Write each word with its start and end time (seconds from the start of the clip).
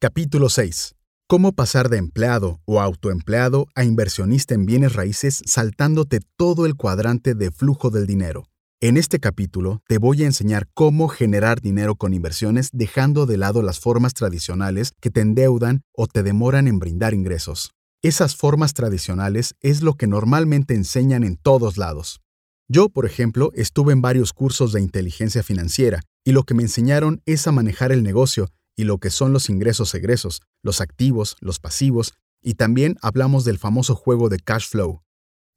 Capítulo 0.00 0.48
6. 0.48 0.94
Cómo 1.26 1.54
pasar 1.54 1.88
de 1.88 1.96
empleado 1.96 2.60
o 2.66 2.80
autoempleado 2.80 3.66
a 3.74 3.82
inversionista 3.82 4.54
en 4.54 4.64
bienes 4.64 4.92
raíces 4.92 5.42
saltándote 5.44 6.20
todo 6.36 6.66
el 6.66 6.76
cuadrante 6.76 7.34
de 7.34 7.50
flujo 7.50 7.90
del 7.90 8.06
dinero. 8.06 8.48
En 8.80 8.96
este 8.96 9.18
capítulo 9.18 9.82
te 9.88 9.98
voy 9.98 10.22
a 10.22 10.26
enseñar 10.26 10.68
cómo 10.72 11.08
generar 11.08 11.60
dinero 11.60 11.96
con 11.96 12.14
inversiones 12.14 12.70
dejando 12.72 13.26
de 13.26 13.38
lado 13.38 13.60
las 13.60 13.80
formas 13.80 14.14
tradicionales 14.14 14.92
que 15.00 15.10
te 15.10 15.20
endeudan 15.20 15.82
o 15.92 16.06
te 16.06 16.22
demoran 16.22 16.68
en 16.68 16.78
brindar 16.78 17.12
ingresos. 17.12 17.72
Esas 18.00 18.36
formas 18.36 18.74
tradicionales 18.74 19.56
es 19.62 19.82
lo 19.82 19.94
que 19.94 20.06
normalmente 20.06 20.74
enseñan 20.74 21.24
en 21.24 21.36
todos 21.36 21.76
lados. 21.76 22.20
Yo, 22.68 22.88
por 22.88 23.04
ejemplo, 23.04 23.50
estuve 23.54 23.94
en 23.94 24.00
varios 24.00 24.32
cursos 24.32 24.72
de 24.72 24.80
inteligencia 24.80 25.42
financiera 25.42 26.02
y 26.24 26.30
lo 26.30 26.44
que 26.44 26.54
me 26.54 26.62
enseñaron 26.62 27.20
es 27.26 27.48
a 27.48 27.52
manejar 27.52 27.90
el 27.90 28.04
negocio 28.04 28.48
y 28.78 28.84
lo 28.84 28.98
que 28.98 29.10
son 29.10 29.32
los 29.32 29.50
ingresos 29.50 29.92
egresos, 29.96 30.40
los 30.62 30.80
activos, 30.80 31.36
los 31.40 31.58
pasivos, 31.58 32.14
y 32.40 32.54
también 32.54 32.96
hablamos 33.02 33.44
del 33.44 33.58
famoso 33.58 33.96
juego 33.96 34.28
de 34.28 34.38
cash 34.38 34.68
flow. 34.68 35.02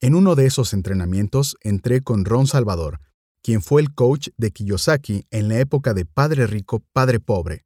En 0.02 0.16
uno 0.16 0.34
de 0.34 0.47
esos 0.47 0.73
entrenamientos 0.73 1.55
entré 1.61 2.02
con 2.02 2.25
Ron 2.25 2.47
Salvador, 2.47 2.99
quien 3.44 3.61
fue 3.61 3.84
el 3.84 3.94
coach 3.94 4.30
de 4.38 4.49
Kiyosaki 4.49 5.27
en 5.30 5.49
la 5.49 5.59
época 5.59 5.94
de 5.94 6.05
Padre 6.05 6.47
Rico, 6.47 6.84
Padre 6.94 7.20
Pobre. 7.20 7.63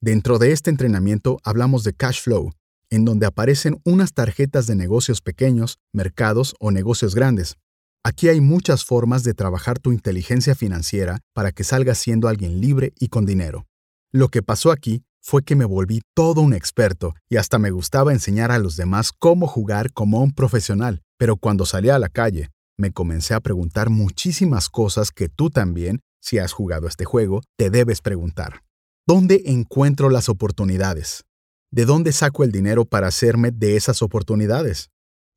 Dentro 0.00 0.38
de 0.38 0.52
este 0.52 0.70
entrenamiento 0.70 1.38
hablamos 1.42 1.82
de 1.82 1.94
cash 1.94 2.20
flow, 2.20 2.52
en 2.88 3.04
donde 3.04 3.26
aparecen 3.26 3.80
unas 3.84 4.14
tarjetas 4.14 4.68
de 4.68 4.76
negocios 4.76 5.20
pequeños, 5.20 5.80
mercados 5.92 6.54
o 6.60 6.70
negocios 6.70 7.16
grandes. 7.16 7.56
Aquí 8.04 8.28
hay 8.28 8.40
muchas 8.40 8.84
formas 8.84 9.24
de 9.24 9.34
trabajar 9.34 9.80
tu 9.80 9.90
inteligencia 9.90 10.54
financiera 10.54 11.18
para 11.32 11.50
que 11.50 11.64
salgas 11.64 11.98
siendo 11.98 12.28
alguien 12.28 12.60
libre 12.60 12.92
y 13.00 13.08
con 13.08 13.26
dinero. 13.26 13.66
Lo 14.16 14.28
que 14.28 14.44
pasó 14.44 14.70
aquí 14.70 15.02
fue 15.20 15.42
que 15.42 15.56
me 15.56 15.64
volví 15.64 16.00
todo 16.14 16.40
un 16.40 16.54
experto 16.54 17.16
y 17.28 17.36
hasta 17.36 17.58
me 17.58 17.72
gustaba 17.72 18.12
enseñar 18.12 18.52
a 18.52 18.60
los 18.60 18.76
demás 18.76 19.10
cómo 19.10 19.48
jugar 19.48 19.92
como 19.92 20.22
un 20.22 20.30
profesional, 20.30 21.02
pero 21.18 21.36
cuando 21.36 21.66
salí 21.66 21.88
a 21.88 21.98
la 21.98 22.08
calle, 22.08 22.50
me 22.78 22.92
comencé 22.92 23.34
a 23.34 23.40
preguntar 23.40 23.90
muchísimas 23.90 24.68
cosas 24.68 25.10
que 25.10 25.28
tú 25.28 25.50
también, 25.50 25.98
si 26.20 26.38
has 26.38 26.52
jugado 26.52 26.86
este 26.86 27.04
juego, 27.04 27.40
te 27.58 27.70
debes 27.70 28.02
preguntar. 28.02 28.62
¿Dónde 29.04 29.42
encuentro 29.46 30.10
las 30.10 30.28
oportunidades? 30.28 31.24
¿De 31.72 31.84
dónde 31.84 32.12
saco 32.12 32.44
el 32.44 32.52
dinero 32.52 32.84
para 32.84 33.08
hacerme 33.08 33.50
de 33.50 33.74
esas 33.74 34.00
oportunidades? 34.00 34.90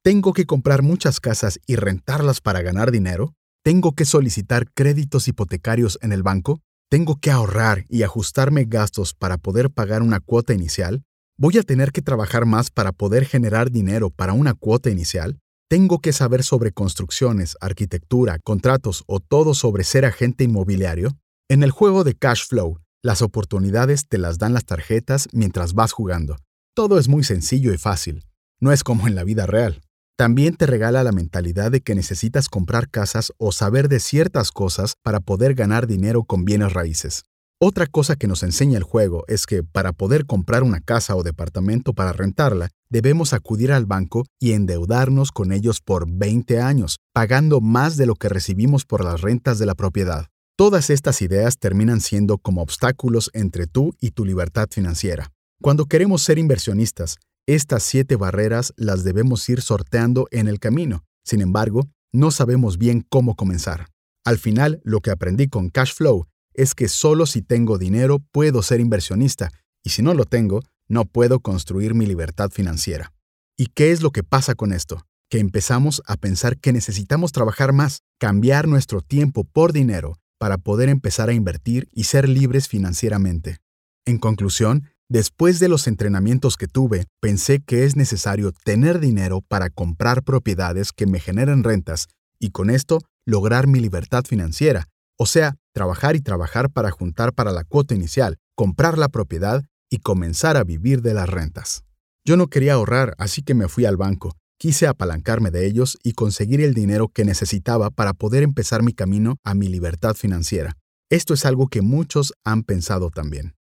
¿Tengo 0.04 0.34
que 0.34 0.46
comprar 0.46 0.84
muchas 0.84 1.20
casas 1.20 1.60
y 1.66 1.78
rentarlas 1.78 2.42
para 2.42 2.62
ganar 2.62 2.92
dinero? 2.92 3.34
¿Tengo 3.64 3.94
que 3.94 4.06
solicitar 4.06 4.72
créditos 4.72 5.28
hipotecarios 5.28 5.98
en 6.04 6.12
el 6.12 6.22
banco? 6.22 6.62
¿Tengo 6.90 7.20
que 7.20 7.32
ahorrar 7.32 7.86
y 7.90 8.04
ajustarme 8.04 8.64
gastos 8.64 9.14
para 9.14 9.38
poder 9.38 9.70
pagar 9.72 10.02
una 10.02 10.22
cuota 10.22 10.54
inicial? 10.54 11.04
¿Voy 11.38 11.58
a 11.58 11.64
tener 11.64 11.92
que 11.92 12.02
trabajar 12.02 12.46
más 12.46 12.72
para 12.72 12.94
poder 12.94 13.26
generar 13.26 13.72
dinero 13.72 14.10
para 14.10 14.32
una 14.32 14.54
cuota 14.54 14.90
inicial? 14.90 15.38
¿Tengo 15.70 16.00
que 16.00 16.14
saber 16.14 16.46
sobre 16.46 16.72
construcciones, 16.72 17.58
arquitectura, 17.60 18.40
contratos 18.40 19.04
o 19.06 19.20
todo 19.20 19.54
sobre 19.54 19.84
ser 19.84 20.06
agente 20.06 20.46
inmobiliario? 20.46 21.18
En 21.50 21.62
el 21.62 21.72
juego 21.72 22.06
de 22.06 22.16
cash 22.16 22.48
flow, 22.48 22.80
las 23.04 23.22
oportunidades 23.22 24.08
te 24.08 24.18
las 24.18 24.38
dan 24.38 24.54
las 24.54 24.64
tarjetas 24.64 25.28
mientras 25.34 25.74
vas 25.74 25.92
jugando. 25.92 26.38
Todo 26.74 27.00
es 27.00 27.10
muy 27.10 27.26
sencillo 27.26 27.74
y 27.74 27.78
fácil. 27.78 28.24
No 28.62 28.72
es 28.72 28.86
como 28.86 29.10
en 29.10 29.16
la 29.16 29.26
vida 29.26 29.46
real. 29.46 29.82
También 30.18 30.56
te 30.56 30.66
regala 30.66 31.04
la 31.04 31.12
mentalidad 31.12 31.70
de 31.70 31.82
que 31.82 31.94
necesitas 31.94 32.50
comprar 32.50 32.90
casas 32.90 33.32
o 33.38 33.52
saber 33.52 33.88
de 33.88 34.00
ciertas 34.00 34.50
cosas 34.50 34.96
para 35.04 35.20
poder 35.20 35.54
ganar 35.54 35.86
dinero 35.86 36.24
con 36.24 36.44
bienes 36.44 36.74
raíces. 36.74 37.24
Otra 37.62 37.86
cosa 37.86 38.16
que 38.16 38.26
nos 38.26 38.42
enseña 38.42 38.80
el 38.80 38.84
juego 38.84 39.26
es 39.28 39.46
que 39.46 39.62
para 39.62 39.94
poder 39.94 40.26
comprar 40.26 40.64
una 40.64 40.80
casa 40.80 41.16
o 41.16 41.22
departamento 41.22 41.94
para 41.94 42.14
rentarla, 42.14 42.70
debemos 42.90 43.32
acudir 43.34 43.72
al 43.72 43.86
banco 43.86 44.26
y 44.40 44.54
endeudarnos 44.54 45.32
con 45.32 45.52
ellos 45.52 45.82
por 45.82 46.08
20 46.10 46.62
años, 46.62 46.98
pagando 47.14 47.62
más 47.62 47.96
de 47.96 48.08
lo 48.08 48.16
que 48.16 48.30
recibimos 48.30 48.86
por 48.86 49.04
las 49.04 49.22
rentas 49.22 49.60
de 49.60 49.68
la 49.68 49.76
propiedad. 49.76 50.26
Todas 50.56 50.90
estas 50.90 51.22
ideas 51.22 51.60
terminan 51.60 52.02
siendo 52.02 52.40
como 52.40 52.64
obstáculos 52.64 53.30
entre 53.34 53.68
tú 53.68 53.94
y 54.02 54.12
tu 54.12 54.26
libertad 54.26 54.68
financiera. 54.72 55.32
Cuando 55.62 55.86
queremos 55.86 56.22
ser 56.22 56.38
inversionistas, 56.38 57.18
estas 57.48 57.84
siete 57.84 58.18
barreras 58.18 58.74
las 58.76 59.04
debemos 59.04 59.48
ir 59.50 59.62
sorteando 59.62 60.28
en 60.32 60.48
el 60.48 60.60
camino. 60.60 61.06
Sin 61.24 61.42
embargo, 61.42 61.88
no 62.14 62.30
sabemos 62.32 62.78
bien 62.78 63.06
cómo 63.08 63.36
comenzar. 63.36 63.88
Al 64.26 64.38
final, 64.38 64.82
lo 64.84 65.00
que 65.00 65.12
aprendí 65.12 65.48
con 65.48 65.70
Cash 65.70 65.94
Flow 65.94 66.28
es 66.54 66.76
que 66.76 66.90
solo 66.90 67.26
si 67.26 67.42
tengo 67.42 67.78
dinero 67.78 68.20
puedo 68.32 68.62
ser 68.62 68.82
inversionista, 68.82 69.52
y 69.84 69.92
si 69.92 70.02
no 70.02 70.14
lo 70.14 70.26
tengo, 70.26 70.62
no 70.90 71.06
puedo 71.06 71.40
construir 71.40 71.94
mi 71.94 72.06
libertad 72.06 72.50
financiera. 72.52 73.14
¿Y 73.56 73.68
qué 73.68 73.92
es 73.92 74.02
lo 74.02 74.12
que 74.12 74.24
pasa 74.24 74.56
con 74.56 74.74
esto? 74.74 75.06
Que 75.30 75.40
empezamos 75.40 76.02
a 76.06 76.18
pensar 76.18 76.58
que 76.58 76.74
necesitamos 76.74 77.32
trabajar 77.32 77.72
más, 77.72 78.02
cambiar 78.20 78.68
nuestro 78.68 79.02
tiempo 79.02 79.46
por 79.46 79.72
dinero 79.72 80.18
para 80.38 80.58
poder 80.58 80.90
empezar 80.90 81.30
a 81.30 81.34
invertir 81.34 81.88
y 81.94 82.04
ser 82.06 82.28
libres 82.28 82.68
financieramente. 82.68 83.58
En 84.06 84.18
conclusión, 84.18 84.90
Después 85.10 85.60
de 85.60 85.70
los 85.70 85.88
entrenamientos 85.88 86.58
que 86.58 86.68
tuve, 86.68 87.06
pensé 87.22 87.62
que 87.62 87.86
es 87.86 87.96
necesario 87.96 88.52
tener 88.52 89.00
dinero 89.00 89.42
para 89.42 89.70
comprar 89.70 90.22
propiedades 90.22 90.92
que 90.92 91.06
me 91.06 91.22
generen 91.22 91.64
rentas 91.64 92.08
y 92.40 92.50
con 92.50 92.70
esto 92.70 93.00
lograr 93.26 93.68
mi 93.68 93.80
libertad 93.80 94.26
financiera, 94.26 94.88
o 95.18 95.26
sea, 95.26 95.56
trabajar 95.74 96.18
y 96.18 96.20
trabajar 96.20 96.70
para 96.72 96.92
juntar 96.92 97.32
para 97.32 97.54
la 97.54 97.64
cuota 97.64 97.96
inicial, 97.96 98.36
comprar 98.54 98.98
la 98.98 99.08
propiedad 99.08 99.64
y 99.90 100.00
comenzar 100.00 100.58
a 100.58 100.66
vivir 100.66 101.02
de 101.02 101.14
las 101.14 101.30
rentas. 101.30 101.86
Yo 102.26 102.36
no 102.36 102.48
quería 102.48 102.74
ahorrar, 102.74 103.16
así 103.18 103.44
que 103.44 103.54
me 103.54 103.70
fui 103.70 103.86
al 103.86 103.96
banco, 103.96 104.36
quise 104.60 104.88
apalancarme 104.88 105.52
de 105.52 105.68
ellos 105.68 105.98
y 106.04 106.14
conseguir 106.14 106.60
el 106.60 106.74
dinero 106.74 107.08
que 107.08 107.24
necesitaba 107.24 107.92
para 107.92 108.12
poder 108.12 108.44
empezar 108.44 108.84
mi 108.84 108.92
camino 108.92 109.38
a 109.46 109.54
mi 109.54 109.70
libertad 109.70 110.16
financiera. 110.16 110.74
Esto 111.10 111.34
es 111.34 111.46
algo 111.46 111.68
que 111.70 111.82
muchos 111.82 112.34
han 112.44 112.64
pensado 112.64 113.10
también. 113.10 113.54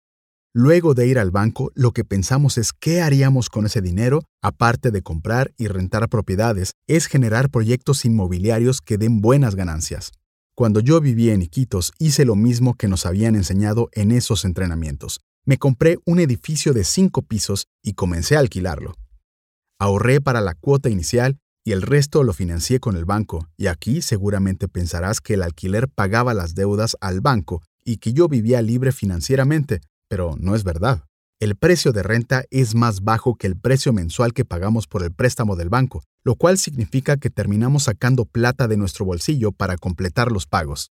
Luego 0.57 0.93
de 0.93 1.05
ir 1.05 1.19
al 1.19 1.31
banco, 1.31 1.73
lo 1.75 1.91
que 1.91 2.05
pensamos 2.05 2.57
es 2.57 2.71
qué 2.71 3.01
haríamos 3.01 3.49
con 3.49 3.65
ese 3.65 3.81
dinero, 3.81 4.23
aparte 4.41 4.89
de 4.89 5.01
comprar 5.01 5.53
y 5.57 5.67
rentar 5.67 6.07
propiedades, 6.07 6.71
es 6.87 7.07
generar 7.07 7.49
proyectos 7.49 8.05
inmobiliarios 8.05 8.79
que 8.79 8.97
den 8.97 9.19
buenas 9.19 9.55
ganancias. 9.55 10.13
Cuando 10.55 10.79
yo 10.79 11.01
vivía 11.01 11.33
en 11.33 11.41
Iquitos, 11.41 11.91
hice 11.99 12.23
lo 12.23 12.37
mismo 12.37 12.75
que 12.75 12.87
nos 12.87 13.05
habían 13.05 13.35
enseñado 13.35 13.89
en 13.91 14.13
esos 14.13 14.45
entrenamientos. 14.45 15.19
Me 15.43 15.57
compré 15.57 15.97
un 16.05 16.19
edificio 16.19 16.71
de 16.71 16.85
cinco 16.85 17.21
pisos 17.21 17.67
y 17.83 17.91
comencé 17.91 18.37
a 18.37 18.39
alquilarlo. 18.39 18.93
Ahorré 19.77 20.21
para 20.21 20.39
la 20.39 20.53
cuota 20.53 20.89
inicial 20.89 21.37
y 21.65 21.73
el 21.73 21.81
resto 21.81 22.23
lo 22.23 22.31
financié 22.31 22.79
con 22.79 22.95
el 22.95 23.03
banco, 23.03 23.49
y 23.57 23.67
aquí 23.67 24.01
seguramente 24.01 24.69
pensarás 24.69 25.19
que 25.19 25.33
el 25.33 25.43
alquiler 25.43 25.89
pagaba 25.89 26.33
las 26.33 26.55
deudas 26.55 26.95
al 27.01 27.19
banco 27.19 27.61
y 27.83 27.97
que 27.97 28.13
yo 28.13 28.29
vivía 28.29 28.61
libre 28.61 28.93
financieramente, 28.93 29.81
pero 30.07 30.35
no 30.37 30.55
es 30.55 30.63
verdad. 30.63 31.05
El 31.39 31.55
precio 31.55 31.91
de 31.91 32.01
renta 32.01 32.45
es 32.49 32.75
más 32.75 33.03
bajo 33.03 33.35
que 33.35 33.47
el 33.47 33.57
precio 33.57 33.91
mensual 33.91 34.33
que 34.33 34.45
pagamos 34.45 34.87
por 34.87 35.03
el 35.03 35.11
préstamo 35.11 35.55
del 35.55 35.69
banco, 35.69 36.03
lo 36.23 36.35
cual 36.35 36.57
significa 36.57 37.17
que 37.17 37.29
terminamos 37.29 37.83
sacando 37.83 38.25
plata 38.25 38.67
de 38.67 38.77
nuestro 38.77 39.03
bolsillo 39.03 39.51
para 39.51 39.75
completar 39.77 40.31
los 40.31 40.47
pagos. 40.47 40.91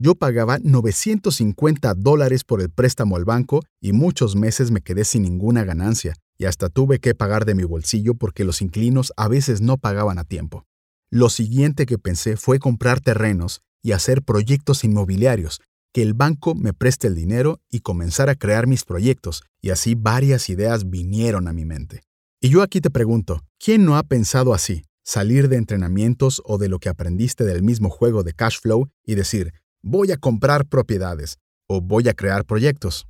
Yo 0.00 0.16
pagaba 0.16 0.58
950 0.58 1.94
dólares 1.94 2.42
por 2.42 2.60
el 2.60 2.70
préstamo 2.70 3.16
al 3.16 3.24
banco 3.24 3.62
y 3.80 3.92
muchos 3.92 4.34
meses 4.34 4.72
me 4.72 4.80
quedé 4.80 5.04
sin 5.04 5.22
ninguna 5.22 5.62
ganancia, 5.62 6.16
y 6.36 6.46
hasta 6.46 6.68
tuve 6.68 6.98
que 6.98 7.14
pagar 7.14 7.44
de 7.44 7.54
mi 7.54 7.62
bolsillo 7.62 8.14
porque 8.14 8.44
los 8.44 8.60
inquilinos 8.60 9.12
a 9.16 9.28
veces 9.28 9.60
no 9.60 9.78
pagaban 9.78 10.18
a 10.18 10.24
tiempo. 10.24 10.64
Lo 11.10 11.28
siguiente 11.28 11.86
que 11.86 11.98
pensé 11.98 12.36
fue 12.36 12.58
comprar 12.58 13.00
terrenos 13.00 13.62
y 13.82 13.92
hacer 13.92 14.22
proyectos 14.22 14.82
inmobiliarios, 14.82 15.60
que 15.94 16.02
el 16.02 16.12
banco 16.12 16.56
me 16.56 16.72
preste 16.72 17.06
el 17.06 17.14
dinero 17.14 17.60
y 17.70 17.78
comenzar 17.78 18.28
a 18.28 18.34
crear 18.34 18.66
mis 18.66 18.84
proyectos, 18.84 19.44
y 19.62 19.70
así 19.70 19.94
varias 19.94 20.50
ideas 20.50 20.90
vinieron 20.90 21.46
a 21.46 21.52
mi 21.52 21.64
mente. 21.64 22.02
Y 22.40 22.48
yo 22.48 22.62
aquí 22.62 22.80
te 22.80 22.90
pregunto, 22.90 23.42
¿quién 23.60 23.84
no 23.84 23.96
ha 23.96 24.02
pensado 24.02 24.54
así? 24.54 24.82
Salir 25.04 25.48
de 25.48 25.56
entrenamientos 25.56 26.42
o 26.44 26.58
de 26.58 26.68
lo 26.68 26.80
que 26.80 26.88
aprendiste 26.88 27.44
del 27.44 27.62
mismo 27.62 27.90
juego 27.90 28.24
de 28.24 28.32
cash 28.32 28.58
flow 28.60 28.90
y 29.06 29.14
decir, 29.14 29.52
voy 29.84 30.10
a 30.10 30.16
comprar 30.16 30.66
propiedades 30.66 31.38
o 31.68 31.80
voy 31.80 32.08
a 32.08 32.14
crear 32.14 32.44
proyectos. 32.44 33.06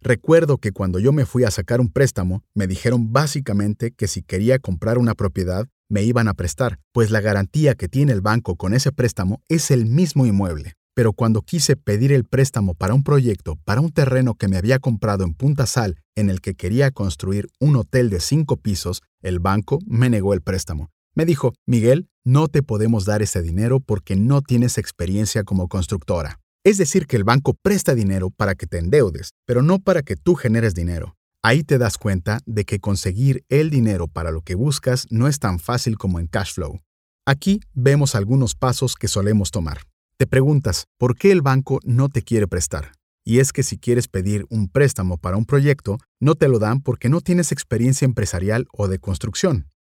Recuerdo 0.00 0.58
que 0.58 0.72
cuando 0.72 0.98
yo 0.98 1.12
me 1.12 1.26
fui 1.26 1.44
a 1.44 1.52
sacar 1.52 1.80
un 1.80 1.88
préstamo, 1.88 2.42
me 2.52 2.66
dijeron 2.66 3.12
básicamente 3.12 3.92
que 3.92 4.08
si 4.08 4.22
quería 4.22 4.58
comprar 4.58 4.98
una 4.98 5.14
propiedad, 5.14 5.68
me 5.88 6.02
iban 6.02 6.26
a 6.26 6.34
prestar, 6.34 6.80
pues 6.90 7.12
la 7.12 7.20
garantía 7.20 7.76
que 7.76 7.88
tiene 7.88 8.10
el 8.12 8.22
banco 8.22 8.56
con 8.56 8.74
ese 8.74 8.90
préstamo 8.90 9.40
es 9.48 9.70
el 9.70 9.86
mismo 9.86 10.26
inmueble. 10.26 10.74
Pero 10.94 11.12
cuando 11.12 11.42
quise 11.42 11.76
pedir 11.76 12.12
el 12.12 12.24
préstamo 12.24 12.74
para 12.74 12.94
un 12.94 13.02
proyecto, 13.02 13.56
para 13.64 13.80
un 13.80 13.90
terreno 13.90 14.34
que 14.34 14.46
me 14.46 14.56
había 14.56 14.78
comprado 14.78 15.24
en 15.24 15.34
Punta 15.34 15.66
Sal, 15.66 15.96
en 16.14 16.30
el 16.30 16.40
que 16.40 16.54
quería 16.54 16.92
construir 16.92 17.48
un 17.58 17.74
hotel 17.74 18.10
de 18.10 18.20
cinco 18.20 18.56
pisos, 18.56 19.02
el 19.20 19.40
banco 19.40 19.80
me 19.86 20.08
negó 20.08 20.34
el 20.34 20.40
préstamo. 20.40 20.90
Me 21.16 21.26
dijo, 21.26 21.52
Miguel, 21.66 22.08
no 22.24 22.48
te 22.48 22.62
podemos 22.62 23.04
dar 23.04 23.22
ese 23.22 23.42
dinero 23.42 23.80
porque 23.80 24.14
no 24.14 24.40
tienes 24.40 24.78
experiencia 24.78 25.42
como 25.42 25.68
constructora. 25.68 26.40
Es 26.64 26.78
decir, 26.78 27.06
que 27.06 27.16
el 27.16 27.24
banco 27.24 27.54
presta 27.60 27.94
dinero 27.94 28.30
para 28.30 28.54
que 28.54 28.66
te 28.66 28.78
endeudes, 28.78 29.32
pero 29.46 29.62
no 29.62 29.80
para 29.80 30.02
que 30.02 30.16
tú 30.16 30.34
generes 30.34 30.74
dinero. 30.74 31.16
Ahí 31.42 31.62
te 31.62 31.76
das 31.76 31.98
cuenta 31.98 32.40
de 32.46 32.64
que 32.64 32.80
conseguir 32.80 33.44
el 33.48 33.68
dinero 33.68 34.08
para 34.08 34.30
lo 34.30 34.40
que 34.40 34.54
buscas 34.54 35.06
no 35.10 35.28
es 35.28 35.38
tan 35.40 35.58
fácil 35.58 35.98
como 35.98 36.18
en 36.20 36.26
cash 36.26 36.54
flow. 36.54 36.80
Aquí 37.26 37.60
vemos 37.74 38.14
algunos 38.14 38.54
pasos 38.54 38.94
que 38.94 39.08
solemos 39.08 39.50
tomar. 39.50 39.80
Te 40.16 40.28
preguntas, 40.28 40.84
¿por 40.96 41.16
qué 41.16 41.32
el 41.32 41.42
banco 41.42 41.80
no 41.82 42.08
te 42.08 42.22
quiere 42.22 42.46
prestar? 42.46 42.92
Y 43.24 43.40
es 43.40 43.52
que 43.52 43.64
si 43.64 43.78
quieres 43.78 44.06
pedir 44.06 44.46
un 44.48 44.68
préstamo 44.68 45.18
para 45.18 45.36
un 45.36 45.44
proyecto, 45.44 45.98
no 46.20 46.36
te 46.36 46.46
lo 46.46 46.60
dan 46.60 46.82
porque 46.82 47.08
no 47.08 47.20
tienes 47.20 47.50
experiencia 47.50 48.04
empresarial 48.04 48.68
o 48.72 48.86
de 48.86 49.00
construcción. 49.00 49.72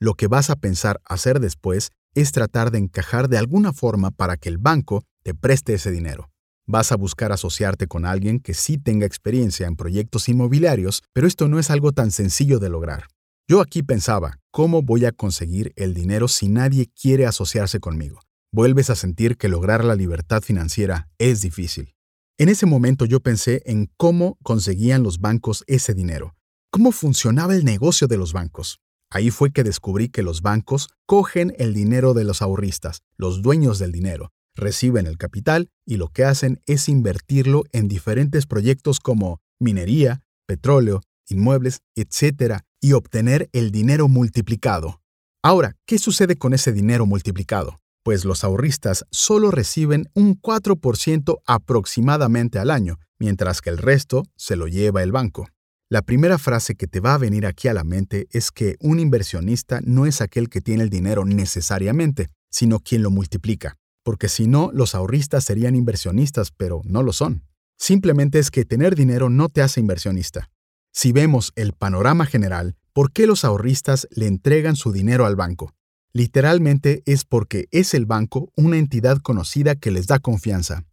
Lo 0.00 0.14
que 0.14 0.26
vas 0.26 0.50
a 0.50 0.56
pensar 0.56 1.00
hacer 1.04 1.38
después 1.38 1.90
es 2.16 2.32
tratar 2.32 2.72
de 2.72 2.78
encajar 2.78 3.28
de 3.28 3.38
alguna 3.38 3.72
forma 3.72 4.10
para 4.10 4.36
que 4.36 4.48
el 4.48 4.58
banco 4.58 5.04
te 5.22 5.34
preste 5.34 5.74
ese 5.74 5.92
dinero. 5.92 6.30
Vas 6.66 6.90
a 6.90 6.96
buscar 6.96 7.30
asociarte 7.30 7.86
con 7.86 8.04
alguien 8.04 8.40
que 8.40 8.54
sí 8.54 8.76
tenga 8.76 9.06
experiencia 9.06 9.68
en 9.68 9.76
proyectos 9.76 10.28
inmobiliarios, 10.28 11.04
pero 11.12 11.28
esto 11.28 11.46
no 11.46 11.60
es 11.60 11.70
algo 11.70 11.92
tan 11.92 12.10
sencillo 12.10 12.58
de 12.58 12.70
lograr. 12.70 13.04
Yo 13.46 13.60
aquí 13.60 13.84
pensaba, 13.84 14.38
¿cómo 14.50 14.82
voy 14.82 15.04
a 15.04 15.12
conseguir 15.12 15.72
el 15.76 15.94
dinero 15.94 16.26
si 16.26 16.48
nadie 16.48 16.88
quiere 16.88 17.26
asociarse 17.26 17.78
conmigo? 17.78 18.20
Vuelves 18.52 18.90
a 18.90 18.96
sentir 18.96 19.36
que 19.36 19.48
lograr 19.48 19.84
la 19.84 19.94
libertad 19.94 20.42
financiera 20.42 21.08
es 21.18 21.40
difícil. 21.40 21.94
En 22.36 22.48
ese 22.48 22.66
momento 22.66 23.04
yo 23.04 23.20
pensé 23.20 23.62
en 23.64 23.92
cómo 23.96 24.38
conseguían 24.42 25.04
los 25.04 25.20
bancos 25.20 25.62
ese 25.68 25.94
dinero, 25.94 26.34
cómo 26.72 26.90
funcionaba 26.90 27.54
el 27.54 27.64
negocio 27.64 28.08
de 28.08 28.16
los 28.16 28.32
bancos. 28.32 28.80
Ahí 29.08 29.30
fue 29.30 29.52
que 29.52 29.62
descubrí 29.62 30.08
que 30.08 30.24
los 30.24 30.42
bancos 30.42 30.88
cogen 31.06 31.54
el 31.58 31.74
dinero 31.74 32.12
de 32.12 32.24
los 32.24 32.42
ahorristas, 32.42 33.02
los 33.16 33.40
dueños 33.40 33.78
del 33.78 33.92
dinero, 33.92 34.32
reciben 34.56 35.06
el 35.06 35.16
capital 35.16 35.68
y 35.86 35.96
lo 35.96 36.08
que 36.08 36.24
hacen 36.24 36.60
es 36.66 36.88
invertirlo 36.88 37.62
en 37.70 37.86
diferentes 37.86 38.46
proyectos 38.46 38.98
como 38.98 39.40
minería, 39.60 40.22
petróleo, 40.46 41.02
inmuebles, 41.28 41.82
etc., 41.94 42.62
y 42.82 42.94
obtener 42.94 43.48
el 43.52 43.70
dinero 43.70 44.08
multiplicado. 44.08 45.02
Ahora, 45.40 45.76
¿qué 45.86 45.98
sucede 45.98 46.36
con 46.36 46.54
ese 46.54 46.72
dinero 46.72 47.06
multiplicado? 47.06 47.78
Pues 48.02 48.24
los 48.24 48.44
ahorristas 48.44 49.04
solo 49.10 49.50
reciben 49.50 50.08
un 50.14 50.40
4% 50.40 51.40
aproximadamente 51.46 52.58
al 52.58 52.70
año, 52.70 52.98
mientras 53.18 53.60
que 53.60 53.70
el 53.70 53.78
resto 53.78 54.22
se 54.36 54.56
lo 54.56 54.66
lleva 54.68 55.02
el 55.02 55.12
banco. 55.12 55.48
La 55.90 56.02
primera 56.02 56.38
frase 56.38 56.76
que 56.76 56.86
te 56.86 57.00
va 57.00 57.14
a 57.14 57.18
venir 57.18 57.46
aquí 57.46 57.68
a 57.68 57.74
la 57.74 57.84
mente 57.84 58.28
es 58.30 58.52
que 58.52 58.76
un 58.80 59.00
inversionista 59.00 59.80
no 59.82 60.06
es 60.06 60.20
aquel 60.20 60.48
que 60.48 60.60
tiene 60.60 60.84
el 60.84 60.88
dinero 60.88 61.24
necesariamente, 61.24 62.28
sino 62.48 62.78
quien 62.78 63.02
lo 63.02 63.10
multiplica, 63.10 63.76
porque 64.04 64.28
si 64.28 64.46
no, 64.46 64.70
los 64.72 64.94
ahorristas 64.94 65.44
serían 65.44 65.74
inversionistas, 65.74 66.52
pero 66.56 66.80
no 66.84 67.02
lo 67.02 67.12
son. 67.12 67.44
Simplemente 67.76 68.38
es 68.38 68.50
que 68.50 68.64
tener 68.64 68.94
dinero 68.94 69.30
no 69.30 69.48
te 69.48 69.62
hace 69.62 69.80
inversionista. 69.80 70.48
Si 70.92 71.12
vemos 71.12 71.52
el 71.56 71.72
panorama 71.72 72.24
general, 72.24 72.76
¿por 72.92 73.12
qué 73.12 73.26
los 73.26 73.44
ahorristas 73.44 74.06
le 74.10 74.26
entregan 74.26 74.76
su 74.76 74.92
dinero 74.92 75.26
al 75.26 75.36
banco? 75.36 75.74
Literalmente 76.12 77.02
es 77.06 77.24
porque 77.24 77.68
es 77.70 77.94
el 77.94 78.04
banco 78.04 78.50
una 78.56 78.78
entidad 78.78 79.18
conocida 79.18 79.76
que 79.76 79.92
les 79.92 80.08
da 80.08 80.18
confianza. 80.18 80.84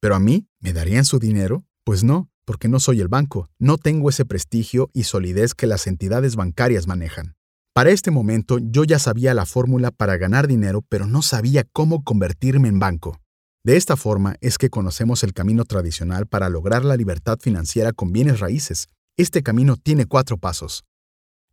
¿Pero 0.00 0.14
a 0.14 0.20
mí 0.20 0.46
me 0.60 0.72
darían 0.72 1.04
su 1.04 1.18
dinero? 1.18 1.64
Pues 1.84 2.04
no, 2.04 2.30
porque 2.44 2.68
no 2.68 2.78
soy 2.78 3.00
el 3.00 3.08
banco, 3.08 3.48
no 3.58 3.78
tengo 3.78 4.10
ese 4.10 4.24
prestigio 4.24 4.88
y 4.92 5.04
solidez 5.04 5.54
que 5.54 5.66
las 5.66 5.86
entidades 5.86 6.36
bancarias 6.36 6.86
manejan. 6.86 7.34
Para 7.72 7.90
este 7.90 8.10
momento 8.10 8.58
yo 8.60 8.84
ya 8.84 8.98
sabía 8.98 9.34
la 9.34 9.44
fórmula 9.44 9.90
para 9.90 10.16
ganar 10.16 10.46
dinero, 10.46 10.84
pero 10.88 11.06
no 11.06 11.22
sabía 11.22 11.64
cómo 11.72 12.04
convertirme 12.04 12.68
en 12.68 12.78
banco. 12.78 13.20
De 13.64 13.76
esta 13.76 13.96
forma 13.96 14.36
es 14.40 14.56
que 14.56 14.70
conocemos 14.70 15.22
el 15.22 15.34
camino 15.34 15.64
tradicional 15.64 16.26
para 16.26 16.48
lograr 16.48 16.84
la 16.84 16.96
libertad 16.96 17.38
financiera 17.40 17.92
con 17.92 18.12
bienes 18.12 18.40
raíces. 18.40 18.88
Este 19.16 19.42
camino 19.42 19.76
tiene 19.76 20.06
cuatro 20.06 20.38
pasos. 20.38 20.84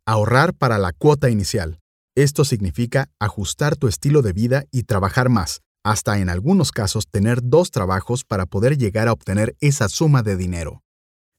Ahorrar 0.06 0.54
para 0.54 0.78
la 0.78 0.92
cuota 0.92 1.28
inicial. 1.30 1.80
Esto 2.18 2.44
significa 2.44 3.12
ajustar 3.20 3.76
tu 3.76 3.86
estilo 3.86 4.22
de 4.22 4.32
vida 4.32 4.64
y 4.72 4.82
trabajar 4.82 5.28
más, 5.28 5.60
hasta 5.84 6.18
en 6.18 6.28
algunos 6.28 6.72
casos 6.72 7.06
tener 7.08 7.38
dos 7.44 7.70
trabajos 7.70 8.24
para 8.24 8.44
poder 8.44 8.76
llegar 8.76 9.06
a 9.06 9.12
obtener 9.12 9.54
esa 9.60 9.88
suma 9.88 10.24
de 10.24 10.36
dinero. 10.36 10.82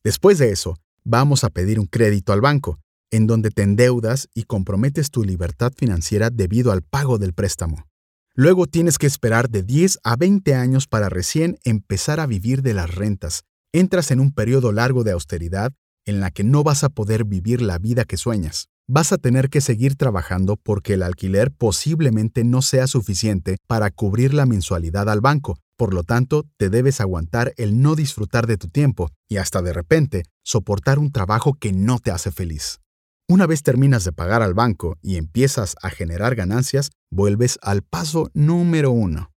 Después 0.06 0.38
de 0.38 0.54
eso, 0.54 0.78
vamos 1.04 1.44
a 1.44 1.50
pedir 1.50 1.82
un 1.82 1.86
crédito 1.86 2.32
al 2.32 2.40
banco, 2.40 2.80
en 3.12 3.28
donde 3.28 3.52
te 3.52 3.64
endeudas 3.64 4.30
y 4.34 4.44
comprometes 4.44 5.12
tu 5.12 5.26
libertad 5.26 5.74
financiera 5.76 6.30
debido 6.30 6.72
al 6.72 6.82
pago 6.82 7.18
del 7.18 7.34
préstamo. 7.34 7.86
Luego 8.34 8.66
tienes 8.66 8.98
que 8.98 9.08
esperar 9.08 9.50
de 9.50 9.64
10 9.64 10.00
a 10.06 10.16
20 10.16 10.56
años 10.56 10.88
para 10.88 11.10
recién 11.10 11.58
empezar 11.66 12.22
a 12.22 12.26
vivir 12.26 12.62
de 12.62 12.74
las 12.74 12.96
rentas. 12.96 13.44
Entras 13.74 14.12
en 14.12 14.22
un 14.22 14.32
periodo 14.32 14.72
largo 14.72 15.04
de 15.04 15.12
austeridad 15.12 15.74
en 16.06 16.22
la 16.22 16.32
que 16.32 16.46
no 16.46 16.64
vas 16.64 16.86
a 16.86 16.90
poder 16.90 17.26
vivir 17.26 17.62
la 17.62 17.80
vida 17.80 18.06
que 18.06 18.16
sueñas. 18.16 18.70
Vas 18.90 19.14
a 19.14 19.18
tener 19.18 19.50
que 19.50 19.62
seguir 19.62 19.96
trabajando 19.96 20.58
porque 20.58 20.96
el 20.96 21.04
alquiler 21.04 21.52
posiblemente 21.52 22.44
no 22.44 22.62
sea 22.62 22.88
suficiente 22.88 23.58
para 23.68 23.92
cubrir 23.92 24.34
la 24.34 24.46
mensualidad 24.46 25.10
al 25.10 25.22
banco 25.22 25.60
por 25.80 25.94
lo 25.94 26.04
tanto, 26.04 26.46
te 26.58 26.70
debes 26.70 27.00
aguantar 27.00 27.54
el 27.56 27.82
no 27.82 27.96
disfrutar 27.96 28.48
de 28.48 28.58
tu 28.58 28.68
tiempo 28.68 29.12
y 29.30 29.38
hasta 29.38 29.62
de 29.62 29.72
repente 29.72 30.24
soportar 30.44 31.00
un 31.00 31.14
trabajo 31.14 31.54
que 31.54 31.72
no 31.72 32.00
te 32.00 32.12
hace 32.12 32.32
feliz. 32.32 32.82
Una 33.30 33.48
vez 33.48 33.64
terminas 33.64 34.04
de 34.04 34.12
pagar 34.12 34.42
al 34.42 34.54
banco 34.54 34.98
y 35.02 35.16
empiezas 35.16 35.78
a 35.82 35.90
generar 35.90 36.36
ganancias, 36.36 36.92
vuelves 37.10 37.60
al 37.62 37.82
paso 37.82 38.30
número 38.34 38.92
uno. 38.92 39.32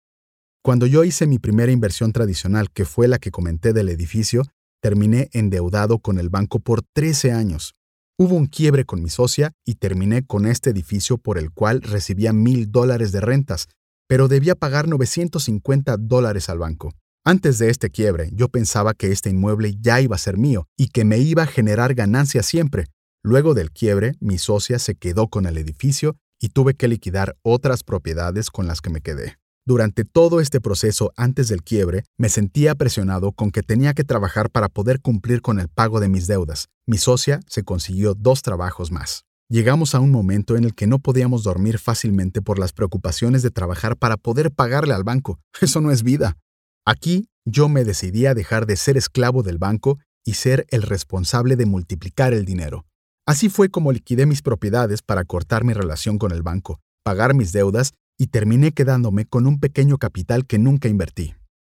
Cuando 0.65 0.87
yo 0.87 1.05
hice 1.05 1.27
mi 1.27 1.39
primera 1.39 1.73
inversión 1.73 2.11
tradicional, 2.13 2.71
que 2.71 2.87
fue 2.87 3.07
la 3.07 3.19
que 3.19 3.31
comenté 3.31 3.75
del 3.75 3.91
edificio, 3.91 4.45
terminé 4.81 5.29
endeudado 5.35 5.99
con 5.99 6.19
el 6.19 6.31
banco 6.31 6.59
por 6.61 6.81
13 6.95 7.33
años. 7.33 7.75
Hubo 8.21 8.35
un 8.35 8.49
quiebre 8.49 8.85
con 8.85 9.03
mi 9.03 9.09
socia 9.09 9.53
y 9.65 9.77
terminé 9.77 10.27
con 10.27 10.45
este 10.45 10.69
edificio 10.69 11.17
por 11.17 11.39
el 11.39 11.51
cual 11.53 11.81
recibía 11.81 12.35
mil 12.35 12.71
dólares 12.71 13.13
de 13.13 13.23
rentas, 13.23 13.67
pero 14.07 14.29
debía 14.29 14.55
pagar 14.55 14.89
950 14.89 15.97
dólares 15.97 16.51
al 16.51 16.59
banco. 16.59 16.93
Antes 17.25 17.57
de 17.57 17.71
este 17.71 17.89
quiebre, 17.89 18.29
yo 18.35 18.51
pensaba 18.51 18.93
que 18.93 19.11
este 19.11 19.31
inmueble 19.31 19.75
ya 19.81 20.03
iba 20.03 20.17
a 20.17 20.19
ser 20.19 20.37
mío 20.37 20.67
y 20.77 20.89
que 20.89 21.07
me 21.07 21.17
iba 21.17 21.45
a 21.45 21.47
generar 21.47 21.95
ganancias 21.95 22.45
siempre. 22.45 22.89
Luego 23.23 23.55
del 23.55 23.71
quiebre, 23.71 24.13
mi 24.21 24.37
socia 24.37 24.79
se 24.79 24.97
quedó 24.97 25.29
con 25.29 25.47
el 25.47 25.57
edificio 25.57 26.19
y 26.39 26.51
tuve 26.51 26.75
que 26.75 26.89
liquidar 26.89 27.39
otras 27.41 27.85
propiedades 27.85 28.51
con 28.51 28.67
las 28.67 28.83
que 28.83 28.91
me 28.91 29.01
quedé. 29.01 29.40
Durante 29.71 30.05
todo 30.05 30.41
este 30.41 30.61
proceso 30.61 31.13
antes 31.17 31.47
del 31.47 31.63
quiebre, 31.63 32.03
me 32.19 32.29
sentía 32.29 32.75
presionado 32.75 33.31
con 33.31 33.53
que 33.53 33.63
tenía 33.63 33.95
que 33.95 34.03
trabajar 34.03 34.51
para 34.51 34.69
poder 34.69 35.01
cumplir 35.01 35.43
con 35.43 35.61
el 35.61 35.69
pago 35.69 36.01
de 36.01 36.09
mis 36.09 36.27
deudas. 36.27 36.67
Mi 36.89 36.99
socia 36.99 37.39
se 37.47 37.63
consiguió 37.63 38.15
dos 38.15 38.43
trabajos 38.43 38.91
más. 38.91 39.27
Llegamos 39.49 39.95
a 39.95 40.01
un 40.01 40.11
momento 40.11 40.57
en 40.57 40.65
el 40.65 40.75
que 40.75 40.89
no 40.89 40.99
podíamos 40.99 41.45
dormir 41.45 41.79
fácilmente 41.79 42.43
por 42.43 42.59
las 42.59 42.73
preocupaciones 42.73 43.45
de 43.45 43.53
trabajar 43.53 43.97
para 43.97 44.17
poder 44.17 44.51
pagarle 44.51 44.93
al 44.93 45.05
banco. 45.05 45.39
Eso 45.61 45.81
no 45.81 45.93
es 45.93 46.03
vida. 46.03 46.37
Aquí 46.85 47.29
yo 47.45 47.69
me 47.69 47.85
decidí 47.85 48.27
a 48.27 48.35
dejar 48.35 48.67
de 48.67 48.75
ser 48.75 48.97
esclavo 48.97 49.45
del 49.45 49.59
banco 49.59 50.01
y 50.25 50.33
ser 50.33 50.67
el 50.71 50.83
responsable 50.83 51.55
de 51.55 51.67
multiplicar 51.67 52.33
el 52.33 52.45
dinero. 52.45 52.87
Así 53.25 53.49
fue 53.49 53.69
como 53.69 53.93
liquidé 53.93 54.27
mis 54.27 54.43
propiedades 54.43 55.01
para 55.01 55.25
cortar 55.25 55.63
mi 55.63 55.75
relación 55.75 56.19
con 56.19 56.33
el 56.33 56.43
banco, 56.43 56.81
pagar 57.05 57.35
mis 57.35 57.53
deudas 57.53 57.93
y 58.21 58.27
terminé 58.27 58.73
quedándome 58.73 59.25
con 59.25 59.47
un 59.47 59.59
pequeño 59.59 59.97
capital 59.97 60.45
que 60.45 60.59
nunca 60.59 60.89
invertí. 60.89 61.33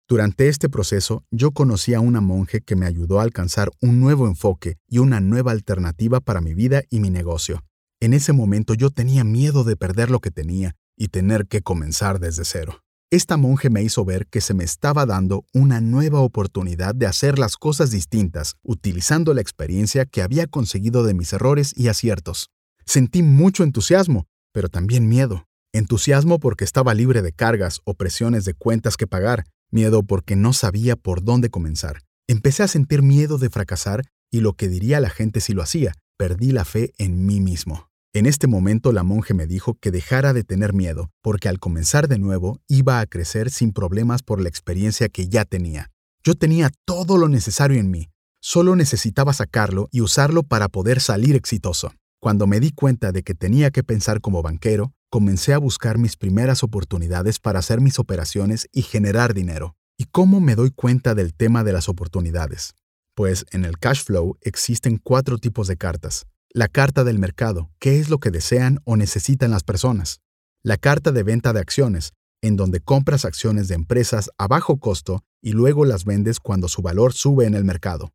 Durante 0.09 0.47
este 0.47 0.69
proceso, 0.69 1.23
yo 1.29 1.51
conocí 1.51 1.93
a 1.93 1.99
una 1.99 2.19
monje 2.19 2.61
que 2.61 2.75
me 2.75 2.87
ayudó 2.87 3.19
a 3.19 3.23
alcanzar 3.23 3.69
un 3.79 3.99
nuevo 3.99 4.25
enfoque 4.25 4.77
y 4.89 4.97
una 4.97 5.19
nueva 5.19 5.51
alternativa 5.51 6.19
para 6.19 6.41
mi 6.41 6.55
vida 6.55 6.81
y 6.89 6.99
mi 6.99 7.11
negocio. 7.11 7.63
En 7.99 8.15
ese 8.15 8.33
momento 8.33 8.73
yo 8.73 8.89
tenía 8.89 9.23
miedo 9.23 9.63
de 9.63 9.75
perder 9.75 10.09
lo 10.09 10.19
que 10.19 10.31
tenía 10.31 10.75
y 10.97 11.09
tener 11.09 11.45
que 11.45 11.61
comenzar 11.61 12.19
desde 12.19 12.43
cero. 12.43 12.81
Esta 13.11 13.37
monje 13.37 13.69
me 13.69 13.83
hizo 13.83 14.03
ver 14.03 14.25
que 14.25 14.41
se 14.41 14.55
me 14.55 14.63
estaba 14.63 15.05
dando 15.05 15.45
una 15.53 15.79
nueva 15.79 16.21
oportunidad 16.21 16.95
de 16.95 17.05
hacer 17.05 17.37
las 17.37 17.55
cosas 17.55 17.91
distintas, 17.91 18.55
utilizando 18.63 19.35
la 19.35 19.41
experiencia 19.41 20.05
que 20.05 20.23
había 20.23 20.47
conseguido 20.47 21.03
de 21.03 21.13
mis 21.13 21.33
errores 21.33 21.71
y 21.77 21.89
aciertos. 21.89 22.49
Sentí 22.83 23.21
mucho 23.21 23.63
entusiasmo, 23.63 24.25
pero 24.51 24.69
también 24.69 25.07
miedo. 25.07 25.45
Entusiasmo 25.73 26.39
porque 26.39 26.65
estaba 26.65 26.93
libre 26.93 27.21
de 27.21 27.31
cargas 27.31 27.79
o 27.85 27.93
presiones 27.93 28.43
de 28.43 28.53
cuentas 28.53 28.97
que 28.97 29.07
pagar, 29.07 29.45
miedo 29.71 30.03
porque 30.03 30.35
no 30.35 30.51
sabía 30.51 30.97
por 30.97 31.23
dónde 31.23 31.49
comenzar. 31.49 32.01
Empecé 32.27 32.63
a 32.63 32.67
sentir 32.67 33.01
miedo 33.01 33.37
de 33.37 33.49
fracasar 33.49 34.03
y 34.29 34.41
lo 34.41 34.53
que 34.53 34.67
diría 34.67 34.99
la 34.99 35.09
gente 35.09 35.39
si 35.39 35.53
lo 35.53 35.61
hacía. 35.61 35.93
Perdí 36.17 36.51
la 36.51 36.65
fe 36.65 36.91
en 36.97 37.25
mí 37.25 37.39
mismo. 37.39 37.87
En 38.13 38.25
este 38.25 38.47
momento 38.47 38.91
la 38.91 39.03
monje 39.03 39.33
me 39.33 39.47
dijo 39.47 39.75
que 39.75 39.91
dejara 39.91 40.33
de 40.33 40.43
tener 40.43 40.73
miedo, 40.73 41.09
porque 41.21 41.47
al 41.47 41.59
comenzar 41.59 42.09
de 42.09 42.19
nuevo 42.19 42.59
iba 42.67 42.99
a 42.99 43.05
crecer 43.05 43.49
sin 43.49 43.71
problemas 43.71 44.23
por 44.23 44.41
la 44.41 44.49
experiencia 44.49 45.07
que 45.07 45.29
ya 45.29 45.45
tenía. 45.45 45.89
Yo 46.21 46.35
tenía 46.35 46.69
todo 46.83 47.17
lo 47.17 47.29
necesario 47.29 47.79
en 47.79 47.89
mí, 47.89 48.09
solo 48.41 48.75
necesitaba 48.75 49.31
sacarlo 49.31 49.87
y 49.89 50.01
usarlo 50.01 50.43
para 50.43 50.67
poder 50.67 50.99
salir 50.99 51.37
exitoso. 51.37 51.93
Cuando 52.19 52.45
me 52.45 52.59
di 52.59 52.71
cuenta 52.71 53.13
de 53.13 53.23
que 53.23 53.33
tenía 53.33 53.71
que 53.71 53.83
pensar 53.83 54.19
como 54.19 54.43
banquero, 54.43 54.91
comencé 55.11 55.53
a 55.53 55.57
buscar 55.57 55.97
mis 55.97 56.15
primeras 56.15 56.63
oportunidades 56.63 57.37
para 57.37 57.59
hacer 57.59 57.81
mis 57.81 57.99
operaciones 57.99 58.69
y 58.71 58.81
generar 58.81 59.33
dinero. 59.33 59.75
¿Y 59.97 60.05
cómo 60.05 60.39
me 60.39 60.55
doy 60.55 60.71
cuenta 60.71 61.15
del 61.15 61.33
tema 61.33 61.65
de 61.65 61.73
las 61.73 61.89
oportunidades? 61.89 62.75
Pues 63.13 63.45
en 63.51 63.65
el 63.65 63.77
cash 63.77 64.05
flow 64.05 64.37
existen 64.39 64.97
cuatro 65.03 65.37
tipos 65.37 65.67
de 65.67 65.75
cartas. 65.75 66.27
La 66.53 66.69
carta 66.69 67.03
del 67.03 67.19
mercado, 67.19 67.71
qué 67.77 67.99
es 67.99 68.09
lo 68.09 68.19
que 68.19 68.31
desean 68.31 68.79
o 68.85 68.95
necesitan 68.95 69.51
las 69.51 69.63
personas. 69.63 70.21
La 70.63 70.77
carta 70.77 71.11
de 71.11 71.23
venta 71.23 71.51
de 71.51 71.59
acciones, 71.59 72.13
en 72.41 72.55
donde 72.55 72.79
compras 72.79 73.25
acciones 73.25 73.67
de 73.67 73.75
empresas 73.75 74.29
a 74.37 74.47
bajo 74.47 74.79
costo 74.79 75.25
y 75.41 75.51
luego 75.51 75.83
las 75.83 76.05
vendes 76.05 76.39
cuando 76.39 76.69
su 76.69 76.81
valor 76.81 77.11
sube 77.11 77.45
en 77.45 77.55
el 77.55 77.65
mercado. 77.65 78.13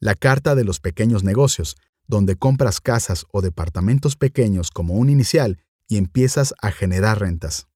La 0.00 0.14
carta 0.14 0.54
de 0.54 0.64
los 0.64 0.80
pequeños 0.80 1.24
negocios, 1.24 1.76
donde 2.06 2.36
compras 2.36 2.80
casas 2.80 3.26
o 3.32 3.42
departamentos 3.42 4.16
pequeños 4.16 4.70
como 4.70 4.94
un 4.94 5.10
inicial 5.10 5.58
y 5.88 5.96
empiezas 5.96 6.54
a 6.62 6.70
generar 6.70 7.20
rentas. 7.20 7.66